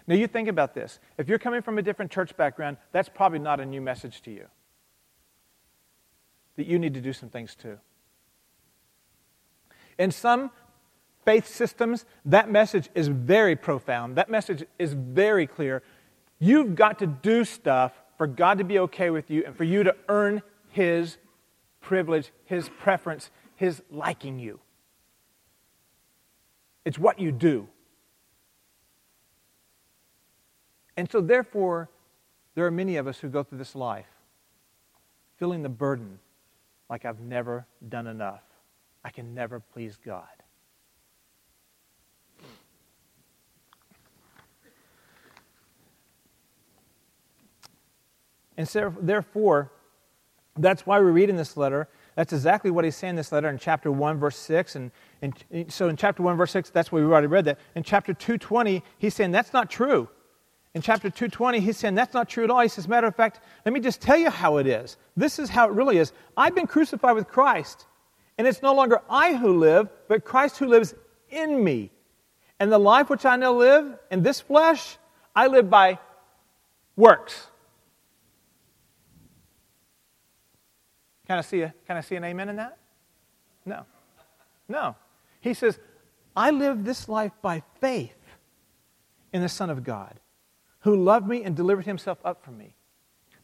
Now, 0.09 0.17
you 0.17 0.27
think 0.27 0.49
about 0.49 0.75
this. 0.75 0.99
If 1.19 1.29
you're 1.29 1.39
coming 1.39 1.63
from 1.63 1.79
a 1.79 1.83
different 1.83 2.11
church 2.11 2.37
background, 2.37 2.77
that's 2.93 3.09
probably 3.09 3.39
not 3.39 3.61
a 3.61 3.65
new 3.65 3.81
message 3.81 4.23
to 4.23 4.31
you. 4.31 4.47
That 6.57 6.67
you 6.67 6.79
need 6.79 6.95
to 6.95 7.01
do 7.01 7.13
some 7.13 7.29
things 7.29 7.55
too. 7.55 7.79
In 9.99 10.11
some 10.11 10.51
faith 11.25 11.47
systems, 11.47 12.05
that 12.25 12.51
message 12.51 12.89
is 12.95 13.09
very 13.09 13.55
profound. 13.55 14.17
That 14.17 14.29
message 14.29 14.65
is 14.81 14.95
very 14.95 15.47
clear. 15.47 15.83
You've 16.41 16.75
got 16.75 16.99
to 16.99 17.07
do 17.07 17.45
stuff 17.45 17.93
for 18.19 18.27
God 18.27 18.59
to 18.59 18.65
be 18.65 18.81
okay 18.81 19.11
with 19.11 19.31
you 19.31 19.45
and 19.47 19.57
for 19.57 19.65
you 19.65 19.85
to 19.85 19.95
earn 20.09 20.43
His 20.71 21.19
privilege, 21.81 22.33
His 22.47 22.69
preference, 22.69 23.31
His 23.55 23.81
liking 23.91 24.41
you. 24.41 24.61
It's 26.87 27.01
what 27.01 27.19
you 27.19 27.33
do. 27.33 27.67
And 30.97 31.11
so, 31.11 31.21
therefore, 31.21 31.91
there 32.55 32.65
are 32.65 32.71
many 32.71 32.97
of 32.97 33.09
us 33.09 33.19
who 33.19 33.29
go 33.29 33.43
through 33.43 33.59
this 33.59 33.75
life 33.75 34.07
feeling 35.37 35.65
the 35.65 35.69
burden 35.69 36.21
like 36.89 37.05
I've 37.05 37.19
never 37.19 37.67
done 37.89 38.07
enough. 38.07 38.45
I 39.05 39.11
can 39.11 39.35
never 39.35 39.59
please 39.59 39.99
God. 40.03 40.25
And 48.57 48.69
so, 48.69 48.95
therefore, 49.01 49.73
that's 50.57 50.87
why 50.87 51.01
we 51.01 51.11
read 51.11 51.31
in 51.31 51.37
this 51.37 51.57
letter. 51.57 51.89
That's 52.17 52.33
exactly 52.33 52.71
what 52.71 52.85
he's 52.85 52.97
saying 52.97 53.11
in 53.11 53.17
this 53.17 53.31
letter 53.31 53.49
in 53.49 53.59
chapter 53.59 53.93
1, 53.93 54.19
verse 54.19 54.37
6. 54.39 54.77
And, 54.77 54.91
and 55.23 55.35
so 55.69 55.89
in 55.89 55.97
chapter 55.97 56.23
1, 56.23 56.37
verse 56.37 56.51
6, 56.51 56.71
that's 56.71 56.91
where 56.91 57.05
we 57.05 57.13
already 57.13 57.27
read 57.27 57.45
that. 57.45 57.61
In 57.75 57.83
chapter 57.83 58.15
220, 58.15 58.83
he's 58.99 59.15
saying 59.15 59.33
that's 59.33 59.53
not 59.53 59.71
true. 59.71 60.09
In 60.75 60.81
chapter 60.83 61.11
220, 61.11 61.61
he's 61.61 61.77
saying 61.77 61.95
that's 61.95 62.15
not 62.15 62.29
true 62.29 62.45
at 62.45 62.51
all. 62.51 62.61
He 62.61 62.69
says, 62.69 62.89
matter 62.89 63.07
of 63.07 63.15
fact, 63.15 63.41
let 63.67 63.73
me 63.73 63.81
just 63.81 64.01
tell 64.01 64.17
you 64.17 64.31
how 64.31 64.57
it 64.57 64.67
is. 64.67 64.97
This 65.15 65.39
is 65.39 65.51
how 65.51 65.69
it 65.69 65.73
really 65.73 65.99
is. 65.99 66.13
I've 66.37 66.55
been 66.55 66.67
crucified 66.67 67.15
with 67.15 67.29
Christ, 67.29 67.87
and 68.39 68.47
it's 68.47 68.63
no 68.63 68.75
longer 68.75 69.01
I 69.11 69.35
who 69.35 69.59
live, 69.59 69.89
but 70.09 70.25
Christ 70.25 70.57
who 70.59 70.67
lives 70.67 70.95
in 71.29 71.63
me. 71.63 71.91
And 72.59 72.73
the 72.73 72.79
life 72.79 73.11
which 73.11 73.27
I 73.27 73.37
now 73.37 73.53
live 73.53 73.99
in 74.11 74.23
this 74.23 74.41
flesh, 74.41 74.97
I 75.35 75.49
live 75.49 75.69
by 75.69 75.99
works. 76.97 77.49
Can 81.27 81.39
I 81.39 81.41
see, 81.41 81.63
a, 81.63 81.75
can 81.87 81.97
I 81.97 82.01
see 82.01 82.17
an 82.17 82.25
amen 82.25 82.49
in 82.49 82.57
that? 82.57 82.79
No. 83.65 83.85
No. 84.69 84.97
He 85.41 85.55
says, 85.55 85.79
I 86.37 86.51
live 86.51 86.85
this 86.85 87.09
life 87.09 87.33
by 87.43 87.63
faith 87.81 88.17
in 89.33 89.43
the 89.43 89.49
Son 89.49 89.71
of 89.71 89.83
God, 89.83 90.21
who 90.81 90.97
loved 90.97 91.27
me 91.27 91.43
and 91.43 91.57
delivered 91.57 91.87
himself 91.87 92.19
up 92.25 92.45
for 92.45 92.53
me. 92.53 92.75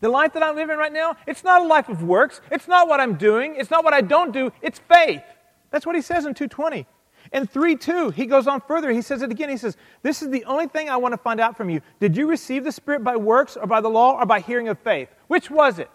The 0.00 0.08
life 0.08 0.32
that 0.32 0.42
I'm 0.42 0.56
living 0.56 0.76
right 0.76 0.92
now, 0.92 1.16
it's 1.26 1.44
not 1.44 1.62
a 1.62 1.64
life 1.64 1.88
of 1.88 2.02
works. 2.02 2.40
It's 2.50 2.66
not 2.66 2.88
what 2.88 3.00
I'm 3.00 3.14
doing. 3.14 3.54
It's 3.56 3.70
not 3.70 3.84
what 3.84 3.94
I 3.94 4.00
don't 4.00 4.32
do. 4.32 4.52
It's 4.60 4.80
faith. 4.80 5.22
That's 5.70 5.86
what 5.86 5.94
he 5.94 6.02
says 6.02 6.24
in 6.26 6.34
220. 6.34 6.86
In 7.32 7.46
3 7.46 7.76
2, 7.76 8.10
he 8.10 8.26
goes 8.26 8.48
on 8.48 8.60
further. 8.60 8.90
He 8.90 9.00
says 9.00 9.22
it 9.22 9.30
again. 9.30 9.48
He 9.48 9.56
says, 9.56 9.76
This 10.02 10.20
is 10.20 10.30
the 10.30 10.44
only 10.44 10.66
thing 10.66 10.90
I 10.90 10.96
want 10.96 11.12
to 11.12 11.18
find 11.18 11.40
out 11.40 11.56
from 11.56 11.70
you. 11.70 11.80
Did 12.00 12.16
you 12.16 12.28
receive 12.28 12.64
the 12.64 12.72
Spirit 12.72 13.04
by 13.04 13.16
works 13.16 13.56
or 13.56 13.66
by 13.66 13.80
the 13.80 13.88
law 13.88 14.18
or 14.18 14.26
by 14.26 14.40
hearing 14.40 14.68
of 14.68 14.78
faith? 14.80 15.08
Which 15.28 15.50
was 15.50 15.78
it? 15.78 15.90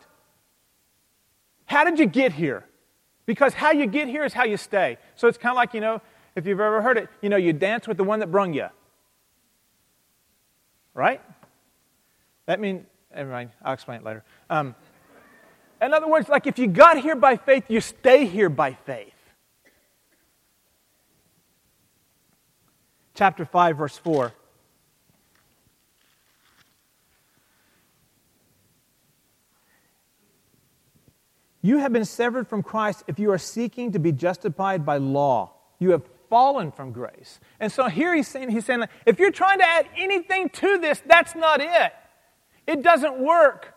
How 1.67 1.83
did 1.83 1.99
you 1.99 2.07
get 2.07 2.33
here? 2.33 2.65
Because 3.25 3.53
how 3.53 3.71
you 3.71 3.85
get 3.85 4.07
here 4.07 4.23
is 4.23 4.33
how 4.33 4.45
you 4.45 4.57
stay. 4.57 4.97
So 5.15 5.27
it's 5.27 5.37
kind 5.37 5.51
of 5.51 5.57
like, 5.57 5.73
you 5.73 5.81
know, 5.81 6.01
if 6.35 6.47
you've 6.47 6.59
ever 6.59 6.81
heard 6.81 6.97
it, 6.97 7.09
you 7.21 7.29
know, 7.29 7.37
you 7.37 7.53
dance 7.53 7.87
with 7.87 7.97
the 7.97 8.03
one 8.03 8.19
that 8.19 8.31
brung 8.31 8.53
you. 8.53 8.67
Right? 10.93 11.21
That 12.45 12.59
means, 12.59 12.85
never 13.13 13.29
mind, 13.29 13.51
I'll 13.61 13.73
explain 13.73 13.99
it 13.99 14.05
later. 14.05 14.23
Um, 14.49 14.75
in 15.81 15.93
other 15.93 16.07
words, 16.07 16.29
like 16.29 16.47
if 16.47 16.57
you 16.57 16.67
got 16.67 16.97
here 16.99 17.15
by 17.15 17.35
faith, 17.35 17.65
you 17.67 17.81
stay 17.81 18.25
here 18.25 18.49
by 18.49 18.73
faith. 18.73 19.13
Chapter 23.13 23.45
5, 23.45 23.77
verse 23.77 23.97
4. 23.97 24.33
You 31.67 31.79
have 31.79 31.91
been 31.91 32.05
severed 32.05 32.47
from 32.47 32.63
Christ 32.63 33.03
if 33.07 33.19
you 33.19 33.29
are 33.33 33.37
seeking 33.37 33.91
to 33.91 33.99
be 33.99 34.13
justified 34.13 34.85
by 34.85 34.99
law. 34.99 35.51
You 35.79 35.91
have 35.91 36.03
fallen 36.29 36.71
from 36.71 36.93
grace. 36.93 37.41
And 37.59 37.69
so 37.69 37.89
here 37.89 38.15
he's 38.15 38.29
saying, 38.29 38.51
he's 38.51 38.63
saying, 38.63 38.85
if 39.05 39.19
you're 39.19 39.33
trying 39.33 39.59
to 39.59 39.67
add 39.67 39.85
anything 39.97 40.47
to 40.47 40.77
this, 40.77 41.01
that's 41.05 41.35
not 41.35 41.59
it. 41.59 41.91
It 42.67 42.83
doesn't 42.83 43.19
work. 43.19 43.75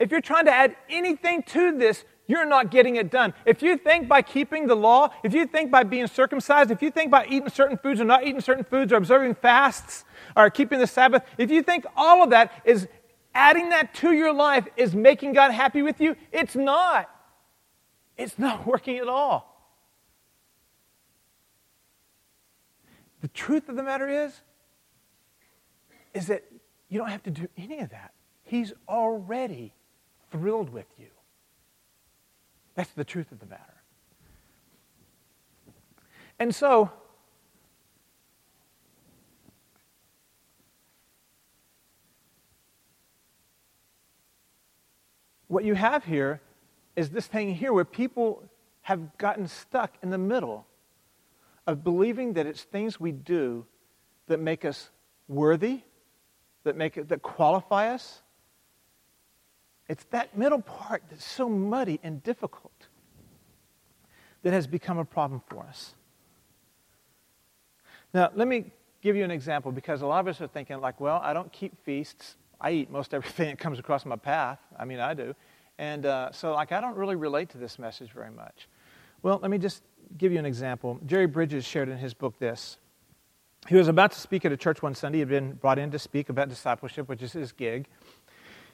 If 0.00 0.10
you're 0.10 0.22
trying 0.22 0.46
to 0.46 0.52
add 0.52 0.74
anything 0.88 1.42
to 1.48 1.76
this, 1.76 2.06
you're 2.26 2.46
not 2.46 2.70
getting 2.70 2.96
it 2.96 3.10
done. 3.10 3.34
If 3.44 3.60
you 3.60 3.76
think 3.76 4.08
by 4.08 4.22
keeping 4.22 4.66
the 4.66 4.74
law, 4.74 5.10
if 5.22 5.34
you 5.34 5.46
think 5.46 5.70
by 5.70 5.82
being 5.82 6.06
circumcised, 6.06 6.70
if 6.70 6.80
you 6.80 6.90
think 6.90 7.10
by 7.10 7.26
eating 7.26 7.50
certain 7.50 7.76
foods 7.76 8.00
or 8.00 8.04
not 8.04 8.26
eating 8.26 8.40
certain 8.40 8.64
foods 8.64 8.90
or 8.90 8.96
observing 8.96 9.34
fasts 9.34 10.06
or 10.34 10.48
keeping 10.48 10.78
the 10.78 10.86
Sabbath, 10.86 11.24
if 11.36 11.50
you 11.50 11.62
think 11.62 11.84
all 11.94 12.22
of 12.22 12.30
that 12.30 12.62
is 12.64 12.88
adding 13.34 13.70
that 13.70 13.94
to 13.94 14.12
your 14.12 14.32
life 14.32 14.66
is 14.76 14.94
making 14.94 15.32
God 15.32 15.50
happy 15.50 15.82
with 15.82 16.00
you, 16.00 16.16
it's 16.32 16.54
not. 16.54 17.10
It's 18.16 18.38
not 18.38 18.66
working 18.66 18.98
at 18.98 19.08
all. 19.08 19.50
The 23.20 23.28
truth 23.28 23.68
of 23.68 23.76
the 23.76 23.82
matter 23.82 24.08
is, 24.08 24.40
is 26.12 26.26
that 26.26 26.44
you 26.88 26.98
don't 26.98 27.08
have 27.08 27.22
to 27.24 27.30
do 27.30 27.48
any 27.56 27.80
of 27.80 27.90
that. 27.90 28.12
He's 28.42 28.72
already 28.88 29.74
thrilled 30.30 30.70
with 30.70 30.86
you. 30.98 31.06
That's 32.74 32.90
the 32.90 33.04
truth 33.04 33.32
of 33.32 33.40
the 33.40 33.46
matter. 33.46 33.62
And 36.38 36.54
so, 36.54 36.90
what 45.54 45.64
you 45.64 45.74
have 45.74 46.04
here 46.04 46.40
is 46.96 47.10
this 47.10 47.28
thing 47.28 47.54
here 47.54 47.72
where 47.72 47.84
people 47.84 48.42
have 48.82 49.16
gotten 49.18 49.46
stuck 49.46 49.96
in 50.02 50.10
the 50.10 50.18
middle 50.18 50.66
of 51.64 51.84
believing 51.84 52.32
that 52.32 52.44
it's 52.44 52.62
things 52.62 52.98
we 52.98 53.12
do 53.12 53.64
that 54.26 54.40
make 54.40 54.64
us 54.64 54.90
worthy, 55.28 55.80
that, 56.64 56.76
make 56.76 56.96
it, 56.96 57.08
that 57.08 57.22
qualify 57.22 57.94
us. 57.94 58.20
It's 59.88 60.02
that 60.10 60.36
middle 60.36 60.60
part 60.60 61.04
that's 61.08 61.24
so 61.24 61.48
muddy 61.48 62.00
and 62.02 62.20
difficult 62.24 62.88
that 64.42 64.52
has 64.52 64.66
become 64.66 64.98
a 64.98 65.04
problem 65.04 65.40
for 65.46 65.62
us. 65.62 65.94
Now, 68.12 68.30
let 68.34 68.48
me 68.48 68.72
give 69.02 69.14
you 69.14 69.22
an 69.22 69.30
example 69.30 69.70
because 69.70 70.02
a 70.02 70.06
lot 70.06 70.18
of 70.18 70.26
us 70.26 70.40
are 70.40 70.48
thinking, 70.48 70.80
like, 70.80 70.98
well, 71.00 71.20
I 71.22 71.32
don't 71.32 71.52
keep 71.52 71.80
feasts. 71.84 72.34
I 72.64 72.70
eat 72.72 72.90
most 72.90 73.12
everything 73.12 73.48
that 73.50 73.58
comes 73.58 73.78
across 73.78 74.06
my 74.06 74.16
path. 74.16 74.58
I 74.78 74.86
mean, 74.86 74.98
I 74.98 75.12
do. 75.12 75.34
And 75.78 76.06
uh, 76.06 76.32
so, 76.32 76.54
like, 76.54 76.72
I 76.72 76.80
don't 76.80 76.96
really 76.96 77.16
relate 77.16 77.50
to 77.50 77.58
this 77.58 77.78
message 77.78 78.10
very 78.12 78.30
much. 78.30 78.68
Well, 79.22 79.38
let 79.42 79.50
me 79.50 79.58
just 79.58 79.82
give 80.16 80.32
you 80.32 80.38
an 80.38 80.46
example. 80.46 80.98
Jerry 81.04 81.26
Bridges 81.26 81.64
shared 81.64 81.90
in 81.90 81.98
his 81.98 82.14
book 82.14 82.38
this. 82.38 82.78
He 83.68 83.76
was 83.76 83.88
about 83.88 84.12
to 84.12 84.20
speak 84.20 84.44
at 84.44 84.52
a 84.52 84.56
church 84.56 84.82
one 84.82 84.94
Sunday. 84.94 85.18
He 85.18 85.20
had 85.20 85.28
been 85.28 85.52
brought 85.52 85.78
in 85.78 85.90
to 85.90 85.98
speak 85.98 86.30
about 86.30 86.48
discipleship, 86.48 87.08
which 87.08 87.22
is 87.22 87.32
his 87.32 87.52
gig. 87.52 87.86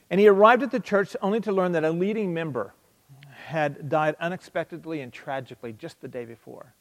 And 0.08 0.20
he 0.20 0.28
arrived 0.28 0.62
at 0.62 0.70
the 0.70 0.80
church 0.80 1.16
only 1.20 1.40
to 1.40 1.52
learn 1.52 1.72
that 1.72 1.84
a 1.84 1.90
leading 1.90 2.32
member 2.34 2.74
had 3.46 3.88
died 3.88 4.14
unexpectedly 4.20 5.00
and 5.00 5.12
tragically 5.12 5.72
just 5.72 6.00
the 6.00 6.08
day 6.08 6.24
before. 6.24 6.74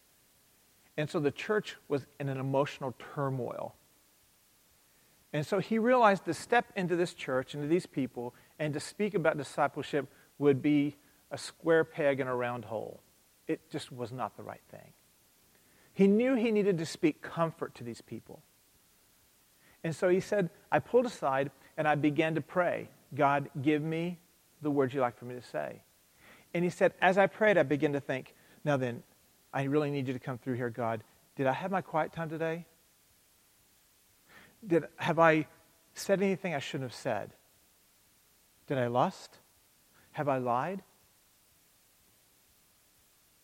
And 0.97 1.09
so 1.09 1.19
the 1.19 1.31
church 1.31 1.75
was 1.87 2.05
in 2.19 2.29
an 2.29 2.39
emotional 2.39 2.93
turmoil. 3.15 3.75
And 5.31 5.45
so 5.45 5.59
he 5.59 5.77
realized 5.77 6.25
to 6.25 6.33
step 6.33 6.65
into 6.75 6.95
this 6.95 7.13
church, 7.13 7.53
into 7.53 7.67
these 7.67 7.85
people, 7.85 8.33
and 8.57 8.73
to 8.73 8.79
speak 8.79 9.13
about 9.13 9.37
discipleship 9.37 10.07
would 10.39 10.61
be 10.61 10.95
a 11.31 11.37
square 11.37 11.83
peg 11.83 12.19
in 12.19 12.27
a 12.27 12.35
round 12.35 12.65
hole. 12.65 13.01
It 13.47 13.69
just 13.69 13.91
was 13.91 14.11
not 14.11 14.35
the 14.37 14.43
right 14.43 14.61
thing. 14.71 14.93
He 15.93 16.07
knew 16.07 16.35
he 16.35 16.51
needed 16.51 16.77
to 16.77 16.85
speak 16.85 17.21
comfort 17.21 17.75
to 17.75 17.83
these 17.83 18.01
people. 18.01 18.41
And 19.83 19.95
so 19.95 20.09
he 20.09 20.19
said, 20.19 20.49
I 20.71 20.79
pulled 20.79 21.05
aside 21.05 21.51
and 21.77 21.87
I 21.87 21.95
began 21.95 22.35
to 22.35 22.41
pray, 22.41 22.89
God, 23.15 23.49
give 23.61 23.81
me 23.81 24.19
the 24.61 24.71
words 24.71 24.93
you 24.93 25.01
like 25.01 25.17
for 25.17 25.25
me 25.25 25.35
to 25.35 25.41
say. 25.41 25.83
And 26.53 26.63
he 26.63 26.69
said, 26.69 26.93
as 27.01 27.17
I 27.17 27.27
prayed, 27.27 27.57
I 27.57 27.63
began 27.63 27.93
to 27.93 27.99
think, 27.99 28.33
now 28.63 28.77
then, 28.77 29.03
I 29.53 29.63
really 29.63 29.89
need 29.89 30.07
you 30.07 30.13
to 30.13 30.19
come 30.19 30.37
through 30.37 30.55
here, 30.55 30.69
God. 30.69 31.03
Did 31.35 31.47
I 31.47 31.53
have 31.53 31.71
my 31.71 31.81
quiet 31.81 32.11
time 32.11 32.29
today? 32.29 32.65
Did, 34.65 34.85
have 34.97 35.19
I 35.19 35.47
said 35.93 36.21
anything 36.21 36.53
I 36.53 36.59
shouldn't 36.59 36.89
have 36.89 36.97
said? 36.97 37.33
Did 38.67 38.77
I 38.77 38.87
lust? 38.87 39.37
Have 40.11 40.27
I 40.27 40.37
lied? 40.37 40.83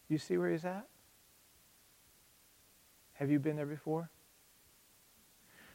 You 0.08 0.17
see 0.17 0.38
where 0.38 0.51
he's 0.51 0.65
at? 0.65 0.88
Have 3.13 3.32
you 3.32 3.39
been 3.39 3.56
there 3.56 3.65
before? 3.65 4.10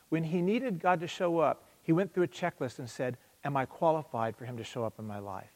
When 0.08 0.24
he 0.24 0.42
needed 0.42 0.80
God 0.80 1.00
to 1.00 1.06
show 1.06 1.38
up, 1.38 1.64
he 1.82 1.92
went 1.92 2.12
through 2.12 2.24
a 2.24 2.28
checklist 2.28 2.78
and 2.78 2.88
said, 2.88 3.16
Am 3.42 3.56
I 3.56 3.64
qualified 3.64 4.36
for 4.36 4.44
him 4.44 4.58
to 4.58 4.64
show 4.64 4.84
up 4.84 4.98
in 4.98 5.06
my 5.06 5.18
life? 5.18 5.50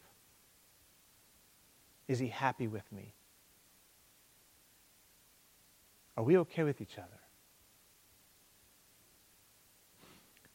Is 2.08 2.18
he 2.18 2.28
happy 2.28 2.66
with 2.66 2.90
me? 2.90 3.14
Are 6.16 6.24
we 6.24 6.38
okay 6.38 6.62
with 6.62 6.80
each 6.80 6.96
other? 6.98 7.20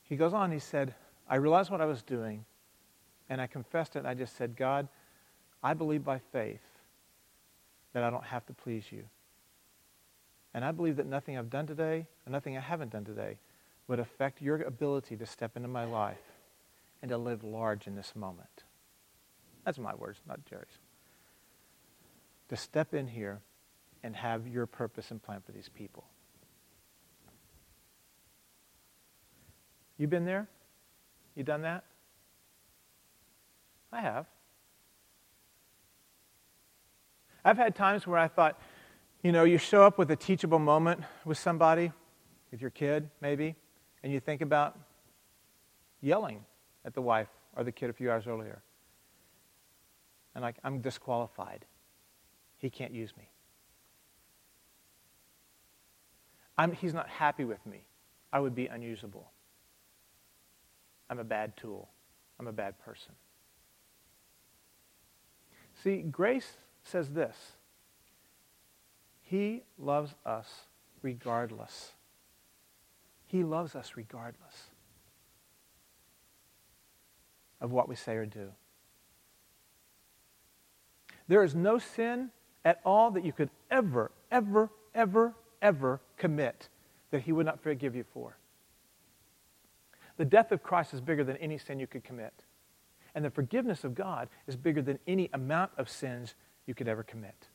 He 0.10 0.16
goes 0.16 0.34
on, 0.34 0.52
he 0.52 0.60
said, 0.60 0.96
I 1.30 1.36
realized 1.36 1.70
what 1.70 1.82
I 1.82 1.86
was 1.86 2.02
doing, 2.02 2.44
and 3.30 3.40
I 3.40 3.46
confessed 3.46 3.96
it, 3.96 4.00
and 4.00 4.08
I 4.08 4.16
just 4.16 4.36
said, 4.36 4.56
God, 4.58 4.88
I 5.62 5.76
believe 5.76 6.04
by 6.04 6.20
faith 6.32 6.64
that 7.94 8.04
I 8.04 8.10
don't 8.10 8.26
have 8.26 8.46
to 8.48 8.54
please 8.54 8.86
you. 8.92 9.04
And 10.54 10.66
I 10.66 10.72
believe 10.72 10.96
that 10.96 11.06
nothing 11.06 11.38
I've 11.38 11.52
done 11.52 11.68
today, 11.68 12.08
and 12.26 12.32
nothing 12.34 12.58
I 12.58 12.62
haven't 12.62 12.92
done 12.92 13.06
today, 13.06 13.38
would 13.88 14.00
affect 14.00 14.42
your 14.42 14.62
ability 14.64 15.16
to 15.18 15.26
step 15.28 15.56
into 15.56 15.68
my 15.68 15.86
life 15.86 16.18
and 17.04 17.10
to 17.10 17.18
live 17.18 17.44
large 17.44 17.86
in 17.86 17.96
this 17.96 18.16
moment. 18.16 18.64
That's 19.64 19.78
my 19.78 19.94
words, 19.94 20.20
not 20.28 20.44
Jerry's. 20.46 20.80
To 22.50 22.58
step 22.58 22.96
in 22.96 23.08
here 23.08 23.42
and 24.02 24.16
have 24.16 24.48
your 24.48 24.66
purpose 24.66 25.12
and 25.12 25.22
plan 25.22 25.42
for 25.46 25.52
these 25.52 25.70
people. 25.70 26.06
You 30.00 30.08
been 30.08 30.26
there? 30.26 30.48
You 31.36 31.44
done 31.44 31.62
that? 31.62 31.84
I 33.92 34.02
have. 34.02 34.26
I've 37.44 37.58
had 37.58 37.76
times 37.76 38.08
where 38.08 38.18
I 38.18 38.30
thought, 38.30 38.60
you 39.24 39.32
know, 39.32 39.44
you 39.44 39.58
show 39.58 39.84
up 39.84 39.98
with 39.98 40.10
a 40.10 40.16
teachable 40.16 40.60
moment 40.60 41.02
with 41.26 41.38
somebody, 41.38 41.92
with 42.50 42.62
your 42.62 42.70
kid 42.70 43.10
maybe, 43.22 43.56
and 44.02 44.12
you 44.14 44.20
think 44.20 44.42
about 44.42 44.80
yelling 46.02 46.46
at 46.86 46.94
the 46.94 47.02
wife 47.02 47.28
or 47.56 47.64
the 47.66 47.72
kid 47.72 47.90
a 47.90 47.94
few 47.94 48.10
hours 48.10 48.26
earlier. 48.26 48.62
And 50.34 50.42
like, 50.42 50.56
I'm 50.64 50.80
disqualified. 50.80 51.66
He 52.58 52.70
can't 52.70 52.94
use 52.94 53.16
me. 53.18 53.30
I'm, 56.58 56.72
he's 56.72 56.94
not 56.94 57.10
happy 57.10 57.44
with 57.44 57.66
me. 57.66 57.84
I 58.32 58.40
would 58.40 58.56
be 58.56 58.68
unusable. 58.68 59.32
I'm 61.10 61.20
a 61.20 61.24
bad 61.24 61.58
tool. 61.58 61.90
I'm 62.40 62.48
a 62.48 62.54
bad 62.54 62.80
person. 62.80 63.14
See, 65.84 66.02
grace 66.02 66.58
says 66.84 67.12
this 67.12 67.36
He 69.22 69.64
loves 69.78 70.16
us 70.26 70.48
regardless. 71.02 71.94
He 73.26 73.44
loves 73.44 73.76
us 73.76 73.94
regardless 73.96 74.70
of 77.62 77.72
what 77.72 77.88
we 77.88 77.96
say 77.96 78.16
or 78.16 78.26
do. 78.26 78.52
There 81.28 81.44
is 81.44 81.54
no 81.54 81.78
sin 81.78 82.32
at 82.66 82.82
all 82.84 83.12
that 83.12 83.24
you 83.24 83.32
could 83.32 83.52
ever, 83.70 84.12
ever, 84.32 84.72
ever, 84.96 85.36
ever 85.62 86.02
commit 86.18 86.70
that 87.12 87.22
He 87.22 87.32
would 87.32 87.46
not 87.46 87.62
forgive 87.62 87.96
you 87.96 88.04
for. 88.14 88.39
The 90.20 90.26
death 90.26 90.52
of 90.52 90.62
Christ 90.62 90.94
is 90.94 91.00
bigger 91.00 91.24
than 91.24 91.38
any 91.38 91.58
sin 91.58 91.80
you 91.80 91.88
could 91.88 92.04
commit. 92.04 92.44
And 93.16 93.24
the 93.24 93.30
forgiveness 93.30 93.86
of 93.86 93.96
God 93.96 94.28
is 94.48 94.58
bigger 94.58 94.82
than 94.82 95.00
any 95.08 95.30
amount 95.32 95.72
of 95.78 95.88
sins 95.88 96.36
you 96.66 96.76
could 96.76 96.90
ever 96.90 97.04
commit. 97.04 97.48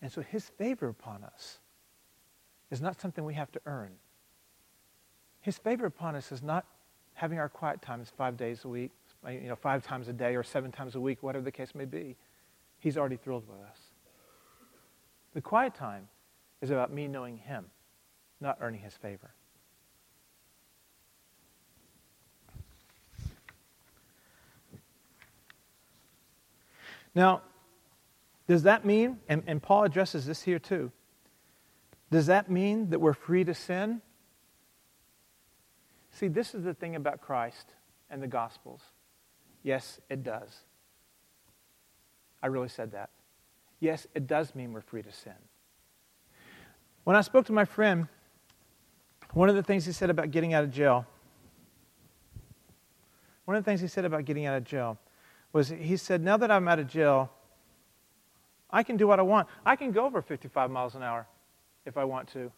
And 0.00 0.12
so 0.12 0.22
his 0.22 0.48
favor 0.48 0.88
upon 0.88 1.24
us 1.24 1.58
is 2.70 2.80
not 2.80 3.00
something 3.00 3.24
we 3.24 3.34
have 3.34 3.50
to 3.50 3.60
earn. 3.66 3.94
His 5.40 5.58
favor 5.58 5.86
upon 5.86 6.14
us 6.14 6.30
is 6.30 6.40
not 6.40 6.64
having 7.14 7.40
our 7.40 7.48
quiet 7.48 7.82
times 7.82 8.12
five 8.16 8.36
days 8.36 8.64
a 8.64 8.68
week, 8.68 8.92
you 9.28 9.48
know, 9.48 9.56
five 9.56 9.84
times 9.84 10.06
a 10.06 10.12
day 10.12 10.36
or 10.36 10.44
seven 10.44 10.70
times 10.70 10.94
a 10.94 11.00
week, 11.00 11.20
whatever 11.20 11.44
the 11.44 11.50
case 11.50 11.74
may 11.74 11.84
be. 11.84 12.16
He's 12.78 12.96
already 12.96 13.16
thrilled 13.16 13.48
with 13.48 13.58
us. 13.58 13.78
The 15.34 15.40
quiet 15.40 15.74
time 15.74 16.06
is 16.60 16.70
about 16.70 16.92
me 16.92 17.08
knowing 17.08 17.38
him, 17.38 17.64
not 18.42 18.58
earning 18.60 18.80
his 18.80 18.94
favor. 18.94 19.30
Now, 27.14 27.42
does 28.46 28.64
that 28.64 28.84
mean, 28.84 29.18
and, 29.28 29.42
and 29.46 29.62
Paul 29.62 29.84
addresses 29.84 30.26
this 30.26 30.42
here 30.42 30.58
too, 30.58 30.90
does 32.10 32.26
that 32.26 32.50
mean 32.50 32.90
that 32.90 33.00
we're 33.00 33.14
free 33.14 33.44
to 33.44 33.54
sin? 33.54 34.02
See, 36.10 36.28
this 36.28 36.54
is 36.54 36.64
the 36.64 36.74
thing 36.74 36.94
about 36.94 37.20
Christ 37.20 37.74
and 38.10 38.22
the 38.22 38.26
Gospels. 38.26 38.82
Yes, 39.62 40.00
it 40.10 40.22
does. 40.22 40.60
I 42.42 42.48
really 42.48 42.68
said 42.68 42.92
that. 42.92 43.10
Yes, 43.80 44.06
it 44.14 44.26
does 44.26 44.54
mean 44.54 44.72
we're 44.72 44.80
free 44.80 45.02
to 45.02 45.12
sin. 45.12 45.32
When 47.04 47.16
I 47.16 47.20
spoke 47.20 47.46
to 47.46 47.52
my 47.52 47.64
friend, 47.64 48.08
one 49.32 49.48
of 49.48 49.54
the 49.54 49.62
things 49.62 49.86
he 49.86 49.92
said 49.92 50.10
about 50.10 50.30
getting 50.30 50.54
out 50.54 50.64
of 50.64 50.70
jail, 50.70 51.06
one 53.44 53.56
of 53.56 53.64
the 53.64 53.70
things 53.70 53.80
he 53.80 53.88
said 53.88 54.04
about 54.04 54.24
getting 54.24 54.46
out 54.46 54.56
of 54.56 54.64
jail 54.64 54.98
was 55.52 55.68
he 55.68 55.96
said, 55.96 56.22
Now 56.22 56.36
that 56.36 56.50
I'm 56.50 56.68
out 56.68 56.78
of 56.78 56.88
jail, 56.88 57.30
I 58.70 58.82
can 58.82 58.96
do 58.96 59.06
what 59.06 59.18
I 59.18 59.22
want. 59.22 59.48
I 59.66 59.76
can 59.76 59.92
go 59.92 60.06
over 60.06 60.22
55 60.22 60.70
miles 60.70 60.94
an 60.94 61.02
hour 61.02 61.26
if 61.84 61.96
I 61.96 62.04
want 62.04 62.28
to. 62.32 62.50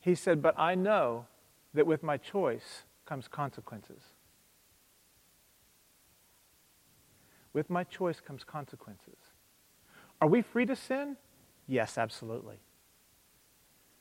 He 0.00 0.14
said, 0.14 0.42
But 0.42 0.58
I 0.58 0.74
know 0.74 1.26
that 1.74 1.86
with 1.86 2.02
my 2.02 2.16
choice 2.16 2.82
comes 3.06 3.26
consequences. 3.28 4.02
With 7.52 7.70
my 7.70 7.84
choice 7.84 8.20
comes 8.20 8.44
consequences. 8.44 9.16
Are 10.20 10.28
we 10.28 10.42
free 10.42 10.66
to 10.66 10.76
sin? 10.76 11.16
Yes, 11.66 11.98
absolutely. 11.98 12.56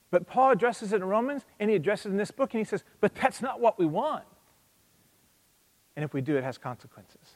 But 0.10 0.28
Paul 0.28 0.52
addresses 0.52 0.94
it 0.94 0.98
in 0.98 1.04
Romans, 1.04 1.44
and 1.60 1.70
he 1.70 1.76
addresses 1.76 2.08
it 2.08 2.10
in 2.10 2.18
this 2.18 2.32
book, 2.32 2.54
and 2.54 2.60
he 2.60 2.66
says, 2.66 2.84
But 3.02 3.16
that's 3.16 3.42
not 3.42 3.60
what 3.60 3.78
we 3.78 3.86
want. 3.86 4.24
And 5.96 6.06
if 6.06 6.14
we 6.14 6.22
do, 6.22 6.38
it 6.38 6.44
has 6.44 6.58
consequences. 6.58 7.36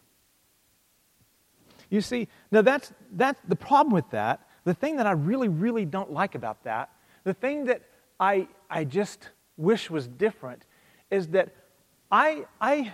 You 1.89 1.99
see, 2.01 2.29
now 2.51 2.62
that's, 2.62 2.93
that's 3.12 3.41
the 3.47 3.55
problem 3.55 3.93
with 3.93 4.10
that. 4.12 4.47
The 4.63 4.73
thing 4.73 4.97
that 4.97 5.07
I 5.07 5.12
really, 5.12 5.49
really 5.49 5.84
don't 5.84 6.12
like 6.12 6.36
about 6.36 6.63
that, 6.63 6.89
the 7.23 7.34
thing 7.34 7.65
that 7.65 7.81
I, 8.19 8.47
I 8.69 8.86
just 8.86 9.29
wish 9.57 9.89
was 9.89 10.07
different, 10.07 10.65
is 11.10 11.27
that 11.29 11.53
I, 12.10 12.45
I, 12.62 12.93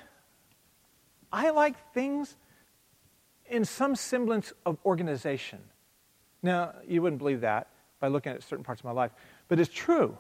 I 1.32 1.52
like 1.52 1.76
things 1.94 2.38
in 3.50 3.66
some 3.66 3.96
semblance 3.96 4.54
of 4.66 4.78
organization. 4.86 5.60
Now, 6.42 6.74
you 6.88 7.02
wouldn't 7.02 7.20
believe 7.20 7.42
that 7.42 7.68
by 8.00 8.08
looking 8.08 8.32
at 8.32 8.44
certain 8.44 8.64
parts 8.64 8.82
of 8.82 8.86
my 8.86 8.92
life, 8.92 9.12
but 9.48 9.60
it's 9.60 9.74
true. 9.74 10.18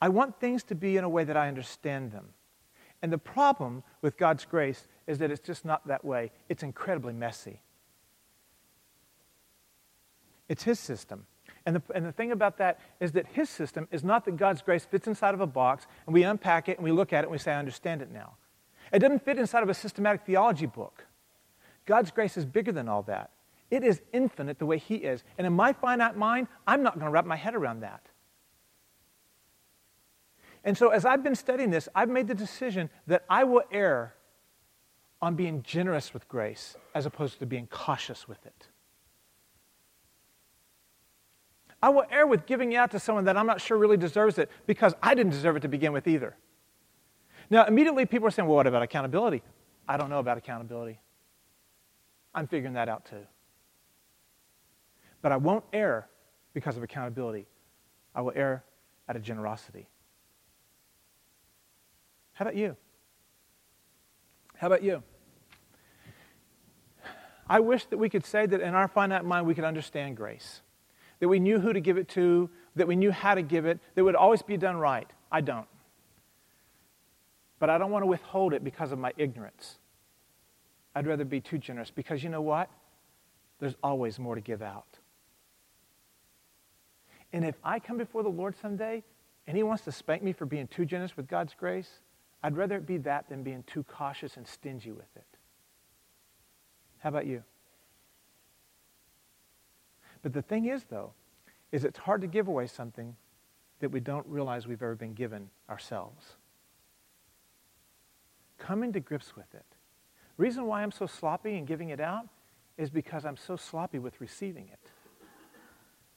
I 0.00 0.08
want 0.08 0.40
things 0.40 0.62
to 0.64 0.74
be 0.74 0.96
in 0.96 1.04
a 1.04 1.08
way 1.08 1.24
that 1.24 1.36
I 1.36 1.48
understand 1.48 2.12
them. 2.12 2.28
And 3.02 3.12
the 3.12 3.18
problem 3.18 3.82
with 4.02 4.16
God's 4.16 4.44
grace 4.44 4.86
is 5.06 5.18
that 5.18 5.30
it's 5.30 5.40
just 5.40 5.64
not 5.64 5.86
that 5.86 6.04
way. 6.04 6.32
It's 6.48 6.62
incredibly 6.62 7.12
messy. 7.12 7.60
It's 10.48 10.62
His 10.62 10.78
system. 10.78 11.26
And 11.64 11.76
the, 11.76 11.82
and 11.94 12.06
the 12.06 12.12
thing 12.12 12.32
about 12.32 12.58
that 12.58 12.80
is 13.00 13.12
that 13.12 13.26
His 13.32 13.48
system 13.50 13.88
is 13.90 14.04
not 14.04 14.24
that 14.24 14.36
God's 14.36 14.62
grace 14.62 14.84
fits 14.84 15.06
inside 15.06 15.34
of 15.34 15.40
a 15.40 15.46
box 15.46 15.86
and 16.06 16.14
we 16.14 16.22
unpack 16.22 16.68
it 16.68 16.78
and 16.78 16.84
we 16.84 16.92
look 16.92 17.12
at 17.12 17.24
it 17.24 17.26
and 17.26 17.32
we 17.32 17.38
say, 17.38 17.52
I 17.52 17.58
understand 17.58 18.02
it 18.02 18.10
now. 18.10 18.34
It 18.92 19.00
doesn't 19.00 19.24
fit 19.24 19.38
inside 19.38 19.62
of 19.62 19.68
a 19.68 19.74
systematic 19.74 20.24
theology 20.24 20.66
book. 20.66 21.06
God's 21.86 22.10
grace 22.10 22.36
is 22.36 22.44
bigger 22.44 22.72
than 22.72 22.88
all 22.88 23.02
that. 23.02 23.30
It 23.70 23.82
is 23.82 24.00
infinite 24.12 24.58
the 24.58 24.66
way 24.66 24.78
He 24.78 24.96
is. 24.96 25.24
And 25.38 25.46
in 25.46 25.52
my 25.52 25.72
finite 25.72 26.16
mind, 26.16 26.48
I'm 26.66 26.82
not 26.82 26.94
going 26.94 27.06
to 27.06 27.10
wrap 27.10 27.26
my 27.26 27.36
head 27.36 27.54
around 27.54 27.80
that. 27.80 28.08
And 30.64 30.76
so, 30.76 30.88
as 30.88 31.04
I've 31.04 31.22
been 31.22 31.34
studying 31.34 31.70
this, 31.70 31.88
I've 31.94 32.08
made 32.08 32.26
the 32.26 32.34
decision 32.34 32.90
that 33.06 33.24
I 33.30 33.44
will 33.44 33.62
err 33.70 34.14
on 35.22 35.34
being 35.34 35.62
generous 35.62 36.12
with 36.12 36.28
grace 36.28 36.76
as 36.94 37.06
opposed 37.06 37.38
to 37.38 37.46
being 37.46 37.66
cautious 37.68 38.28
with 38.28 38.44
it. 38.44 38.68
I 41.82 41.90
will 41.90 42.04
err 42.10 42.26
with 42.26 42.46
giving 42.46 42.74
out 42.74 42.90
to 42.92 43.00
someone 43.00 43.24
that 43.26 43.36
I'm 43.36 43.46
not 43.46 43.60
sure 43.60 43.78
really 43.78 43.96
deserves 43.96 44.38
it 44.38 44.50
because 44.66 44.94
I 45.02 45.14
didn't 45.14 45.32
deserve 45.32 45.56
it 45.56 45.60
to 45.60 45.68
begin 45.68 45.92
with 45.92 46.08
either. 46.08 46.36
Now, 47.48 47.64
immediately 47.64 48.06
people 48.06 48.26
are 48.26 48.30
saying, 48.30 48.48
well, 48.48 48.56
what 48.56 48.66
about 48.66 48.82
accountability? 48.82 49.42
I 49.88 49.96
don't 49.96 50.10
know 50.10 50.18
about 50.18 50.36
accountability. 50.36 50.98
I'm 52.34 52.48
figuring 52.48 52.74
that 52.74 52.88
out 52.88 53.06
too. 53.06 53.24
But 55.26 55.32
I 55.32 55.38
won't 55.38 55.64
err 55.72 56.06
because 56.54 56.76
of 56.76 56.84
accountability. 56.84 57.48
I 58.14 58.20
will 58.20 58.30
err 58.36 58.62
out 59.08 59.16
of 59.16 59.22
generosity. 59.22 59.88
How 62.34 62.44
about 62.44 62.54
you? 62.54 62.76
How 64.54 64.68
about 64.68 64.84
you? 64.84 65.02
I 67.48 67.58
wish 67.58 67.86
that 67.86 67.98
we 67.98 68.08
could 68.08 68.24
say 68.24 68.46
that 68.46 68.60
in 68.60 68.72
our 68.76 68.86
finite 68.86 69.24
mind 69.24 69.48
we 69.48 69.56
could 69.56 69.64
understand 69.64 70.16
grace, 70.16 70.60
that 71.18 71.26
we 71.26 71.40
knew 71.40 71.58
who 71.58 71.72
to 71.72 71.80
give 71.80 71.98
it 71.98 72.08
to, 72.10 72.48
that 72.76 72.86
we 72.86 72.94
knew 72.94 73.10
how 73.10 73.34
to 73.34 73.42
give 73.42 73.66
it, 73.66 73.80
that 73.96 74.02
it 74.02 74.04
would 74.04 74.14
always 74.14 74.42
be 74.42 74.56
done 74.56 74.76
right. 74.76 75.10
I 75.32 75.40
don't. 75.40 75.66
But 77.58 77.68
I 77.68 77.78
don't 77.78 77.90
want 77.90 78.04
to 78.04 78.06
withhold 78.06 78.52
it 78.52 78.62
because 78.62 78.92
of 78.92 79.00
my 79.00 79.12
ignorance. 79.16 79.80
I'd 80.94 81.08
rather 81.08 81.24
be 81.24 81.40
too 81.40 81.58
generous 81.58 81.90
because 81.90 82.22
you 82.22 82.30
know 82.30 82.42
what? 82.42 82.70
There's 83.58 83.74
always 83.82 84.20
more 84.20 84.36
to 84.36 84.40
give 84.40 84.62
out. 84.62 85.00
And 87.36 87.44
if 87.44 87.56
I 87.62 87.78
come 87.78 87.98
before 87.98 88.22
the 88.22 88.30
Lord 88.30 88.56
someday 88.56 89.04
and 89.46 89.58
He 89.58 89.62
wants 89.62 89.84
to 89.84 89.92
spank 89.92 90.22
me 90.22 90.32
for 90.32 90.46
being 90.46 90.66
too 90.68 90.86
generous 90.86 91.18
with 91.18 91.28
God's 91.28 91.52
grace, 91.52 92.00
I'd 92.42 92.56
rather 92.56 92.76
it 92.76 92.86
be 92.86 92.96
that 92.96 93.28
than 93.28 93.42
being 93.42 93.62
too 93.66 93.82
cautious 93.82 94.38
and 94.38 94.48
stingy 94.48 94.90
with 94.90 95.14
it. 95.14 95.26
How 97.00 97.10
about 97.10 97.26
you? 97.26 97.42
But 100.22 100.32
the 100.32 100.40
thing 100.40 100.64
is, 100.64 100.84
though, 100.84 101.12
is 101.72 101.84
it's 101.84 101.98
hard 101.98 102.22
to 102.22 102.26
give 102.26 102.48
away 102.48 102.68
something 102.68 103.14
that 103.80 103.90
we 103.90 104.00
don't 104.00 104.26
realize 104.26 104.66
we've 104.66 104.82
ever 104.82 104.94
been 104.94 105.12
given 105.12 105.50
ourselves. 105.68 106.36
Coming 108.56 108.94
to 108.94 109.00
grips 109.00 109.36
with 109.36 109.54
it. 109.54 109.66
Reason 110.38 110.64
why 110.64 110.82
I'm 110.82 110.90
so 110.90 111.04
sloppy 111.04 111.58
in 111.58 111.66
giving 111.66 111.90
it 111.90 112.00
out 112.00 112.28
is 112.78 112.88
because 112.88 113.26
I'm 113.26 113.36
so 113.36 113.56
sloppy 113.56 113.98
with 113.98 114.22
receiving 114.22 114.70
it. 114.72 114.90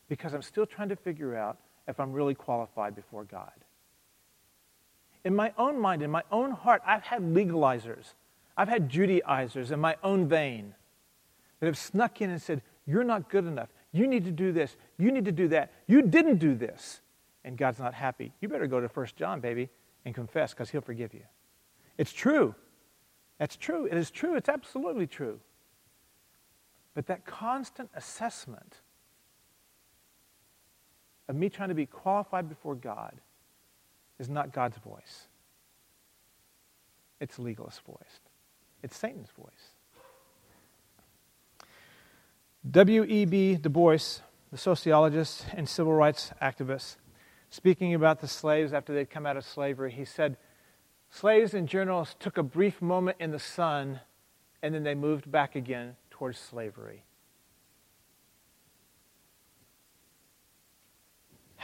Because 0.09 0.33
I'm 0.33 0.41
still 0.41 0.65
trying 0.65 0.89
to 0.89 0.95
figure 0.95 1.35
out 1.35 1.57
if 1.87 1.99
I'm 1.99 2.11
really 2.11 2.35
qualified 2.35 2.95
before 2.95 3.23
God. 3.23 3.51
In 5.23 5.35
my 5.35 5.53
own 5.57 5.79
mind, 5.79 6.01
in 6.01 6.11
my 6.11 6.23
own 6.31 6.51
heart, 6.51 6.81
I've 6.85 7.03
had 7.03 7.21
legalizers. 7.21 8.13
I've 8.57 8.67
had 8.67 8.89
Judaizers 8.89 9.71
in 9.71 9.79
my 9.79 9.95
own 10.03 10.27
vein 10.27 10.75
that 11.59 11.67
have 11.67 11.77
snuck 11.77 12.21
in 12.21 12.29
and 12.29 12.41
said, 12.41 12.61
You're 12.85 13.03
not 13.03 13.29
good 13.29 13.45
enough. 13.45 13.69
You 13.91 14.07
need 14.07 14.25
to 14.25 14.31
do 14.31 14.51
this. 14.51 14.75
You 14.97 15.11
need 15.11 15.25
to 15.25 15.31
do 15.31 15.47
that. 15.49 15.71
You 15.87 16.01
didn't 16.01 16.37
do 16.37 16.55
this. 16.55 17.01
And 17.43 17.57
God's 17.57 17.79
not 17.79 17.93
happy. 17.93 18.33
You 18.41 18.49
better 18.49 18.67
go 18.67 18.79
to 18.79 18.87
1 18.87 19.07
John, 19.15 19.39
baby, 19.39 19.69
and 20.05 20.13
confess 20.13 20.53
because 20.53 20.69
he'll 20.69 20.81
forgive 20.81 21.13
you. 21.13 21.23
It's 21.97 22.13
true. 22.13 22.53
That's 23.39 23.55
true. 23.55 23.85
It 23.85 23.95
is 23.97 24.11
true. 24.11 24.35
It's 24.35 24.49
absolutely 24.49 25.07
true. 25.07 25.39
But 26.93 27.07
that 27.07 27.25
constant 27.25 27.89
assessment 27.95 28.81
of 31.29 31.35
me 31.35 31.47
trying 31.47 31.69
to 31.69 31.75
be 31.75 31.85
qualified 31.85 32.49
before 32.49 32.75
God 32.75 33.13
is 34.17 34.27
not 34.27 34.51
God's 34.51 34.77
voice. 34.77 35.27
It's 37.21 37.37
legalist 37.37 37.81
voice. 37.83 38.19
It's 38.81 38.97
Satan's 38.97 39.29
voice. 39.37 39.75
W.E.B. 42.69 43.55
Du 43.55 43.69
Bois, 43.69 44.21
the 44.51 44.57
sociologist 44.57 45.45
and 45.53 45.69
civil 45.69 45.93
rights 45.93 46.31
activist, 46.41 46.97
speaking 47.49 47.93
about 47.93 48.19
the 48.19 48.27
slaves 48.27 48.73
after 48.73 48.93
they'd 48.93 49.09
come 49.09 49.25
out 49.25 49.37
of 49.37 49.45
slavery, 49.45 49.91
he 49.91 50.05
said, 50.05 50.35
Slaves 51.11 51.53
in 51.53 51.67
general 51.67 52.07
took 52.19 52.37
a 52.37 52.43
brief 52.43 52.81
moment 52.81 53.17
in 53.19 53.31
the 53.31 53.39
sun 53.39 53.99
and 54.61 54.73
then 54.73 54.83
they 54.83 54.95
moved 54.95 55.31
back 55.31 55.55
again 55.55 55.95
towards 56.09 56.37
slavery. 56.37 57.03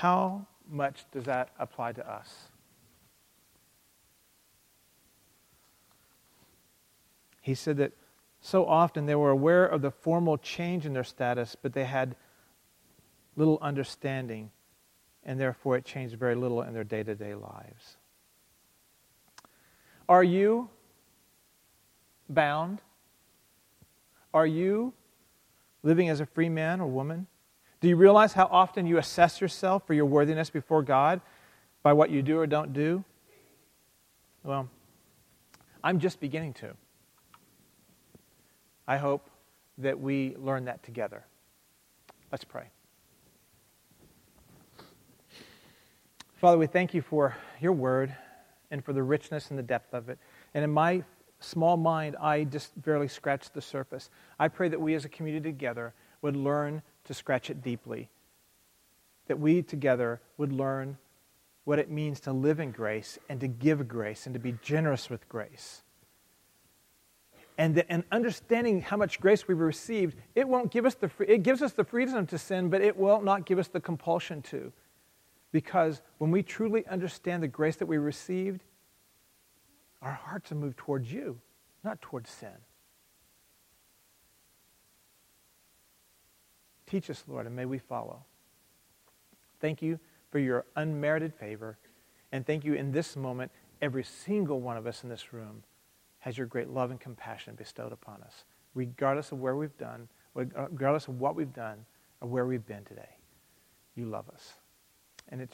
How 0.05 0.45
much 0.69 1.05
does 1.11 1.23
that 1.23 1.49
apply 1.57 1.93
to 1.93 2.07
us? 2.07 2.49
He 7.41 7.55
said 7.55 7.77
that 7.77 7.91
so 8.39 8.67
often 8.67 9.07
they 9.07 9.15
were 9.15 9.31
aware 9.31 9.65
of 9.65 9.81
the 9.81 9.89
formal 9.89 10.37
change 10.37 10.85
in 10.85 10.93
their 10.93 11.03
status, 11.03 11.55
but 11.59 11.73
they 11.73 11.85
had 11.85 12.15
little 13.35 13.57
understanding, 13.63 14.51
and 15.23 15.39
therefore 15.39 15.75
it 15.75 15.85
changed 15.85 16.13
very 16.19 16.35
little 16.35 16.61
in 16.61 16.75
their 16.75 16.83
day 16.83 17.01
to 17.01 17.15
day 17.15 17.33
lives. 17.33 17.97
Are 20.07 20.23
you 20.23 20.69
bound? 22.29 22.79
Are 24.35 24.45
you 24.45 24.93
living 25.81 26.09
as 26.09 26.19
a 26.19 26.27
free 26.27 26.49
man 26.49 26.79
or 26.79 26.85
woman? 26.85 27.25
Do 27.85 27.89
you 27.89 27.97
realize 27.97 28.33
how 28.33 28.49
often 28.51 28.87
you 28.87 28.97
assess 28.97 29.39
yourself 29.39 29.85
for 29.85 29.93
your 29.93 30.07
worthiness 30.07 30.49
before 30.49 30.81
God 30.81 31.21
by 31.83 31.93
what 31.93 32.09
you 32.09 32.23
do 32.23 32.39
or 32.39 32.47
don't 32.47 32.73
do? 32.73 33.03
Well, 34.43 34.67
I'm 35.83 35.99
just 35.99 36.19
beginning 36.19 36.53
to. 36.53 36.73
I 38.87 38.97
hope 38.97 39.29
that 39.77 39.99
we 39.99 40.35
learn 40.39 40.65
that 40.65 40.81
together. 40.81 41.25
Let's 42.31 42.43
pray. 42.43 42.63
Father, 46.37 46.57
we 46.57 46.65
thank 46.65 46.95
you 46.95 47.03
for 47.03 47.35
your 47.61 47.73
word 47.73 48.15
and 48.71 48.83
for 48.83 48.93
the 48.93 49.03
richness 49.03 49.51
and 49.51 49.59
the 49.59 49.63
depth 49.63 49.93
of 49.93 50.09
it. 50.09 50.17
And 50.55 50.63
in 50.63 50.71
my 50.71 51.03
small 51.39 51.77
mind, 51.77 52.15
I 52.19 52.45
just 52.45 52.81
barely 52.81 53.07
scratched 53.07 53.53
the 53.53 53.61
surface. 53.61 54.09
I 54.39 54.47
pray 54.47 54.69
that 54.69 54.81
we 54.81 54.95
as 54.95 55.05
a 55.05 55.09
community 55.09 55.51
together 55.51 55.93
would 56.23 56.35
learn 56.35 56.81
to 57.05 57.13
scratch 57.13 57.49
it 57.49 57.61
deeply, 57.61 58.09
that 59.27 59.39
we 59.39 59.61
together 59.61 60.21
would 60.37 60.51
learn 60.51 60.97
what 61.63 61.79
it 61.79 61.89
means 61.89 62.19
to 62.21 62.31
live 62.31 62.59
in 62.59 62.71
grace 62.71 63.17
and 63.27 63.39
to 63.39 63.47
give 63.47 63.87
grace 63.87 64.25
and 64.25 64.33
to 64.33 64.39
be 64.39 64.55
generous 64.61 65.09
with 65.09 65.27
grace. 65.27 65.81
And, 67.57 67.75
that, 67.75 67.85
and 67.89 68.03
understanding 68.11 68.81
how 68.81 68.97
much 68.97 69.19
grace 69.19 69.47
we've 69.47 69.57
received, 69.57 70.17
it 70.35 70.47
won't 70.47 70.71
give 70.71 70.85
us 70.85 70.95
the 70.95 71.09
it 71.19 71.41
gives 71.41 71.61
us 71.61 71.71
the 71.71 71.85
freedom 71.85 72.27
to 72.27 72.37
sin, 72.37 72.69
but 72.69 72.81
it 72.81 72.97
will 72.97 73.21
not 73.21 73.45
give 73.45 73.59
us 73.59 73.69
the 73.69 73.79
compulsion 73.79 74.41
to. 74.43 74.73
Because 75.51 76.01
when 76.17 76.31
we 76.31 76.43
truly 76.43 76.85
understand 76.87 77.41
the 77.41 77.47
grace 77.47 77.77
that 77.77 77.85
we 77.85 77.97
received, 77.97 78.61
our 80.01 80.11
hearts 80.11 80.51
are 80.51 80.55
moved 80.55 80.77
towards 80.77 81.11
you, 81.11 81.39
not 81.83 82.01
towards 82.01 82.29
sin. 82.29 82.49
Teach 86.87 87.09
us, 87.09 87.23
Lord, 87.27 87.45
and 87.47 87.55
may 87.55 87.65
we 87.65 87.79
follow. 87.79 88.23
Thank 89.59 89.81
you 89.81 89.99
for 90.31 90.39
your 90.39 90.65
unmerited 90.75 91.33
favor. 91.33 91.77
And 92.31 92.45
thank 92.45 92.65
you 92.65 92.73
in 92.73 92.91
this 92.91 93.15
moment, 93.15 93.51
every 93.81 94.03
single 94.03 94.61
one 94.61 94.77
of 94.77 94.85
us 94.85 95.03
in 95.03 95.09
this 95.09 95.33
room 95.33 95.63
has 96.19 96.37
your 96.37 96.47
great 96.47 96.69
love 96.69 96.91
and 96.91 96.99
compassion 96.99 97.55
bestowed 97.55 97.91
upon 97.91 98.21
us. 98.23 98.43
regardless 98.75 99.31
of 99.31 99.39
where 99.39 99.55
we've 99.55 99.77
done, 99.77 100.07
regardless 100.35 101.07
of 101.07 101.19
what 101.19 101.35
we've 101.35 101.53
done, 101.53 101.85
or 102.21 102.27
where 102.27 102.45
we've 102.45 102.65
been 102.67 102.83
today. 102.83 103.17
You 103.95 104.05
love 104.05 104.29
us. 104.29 104.53
And 105.29 105.41
it's 105.41 105.53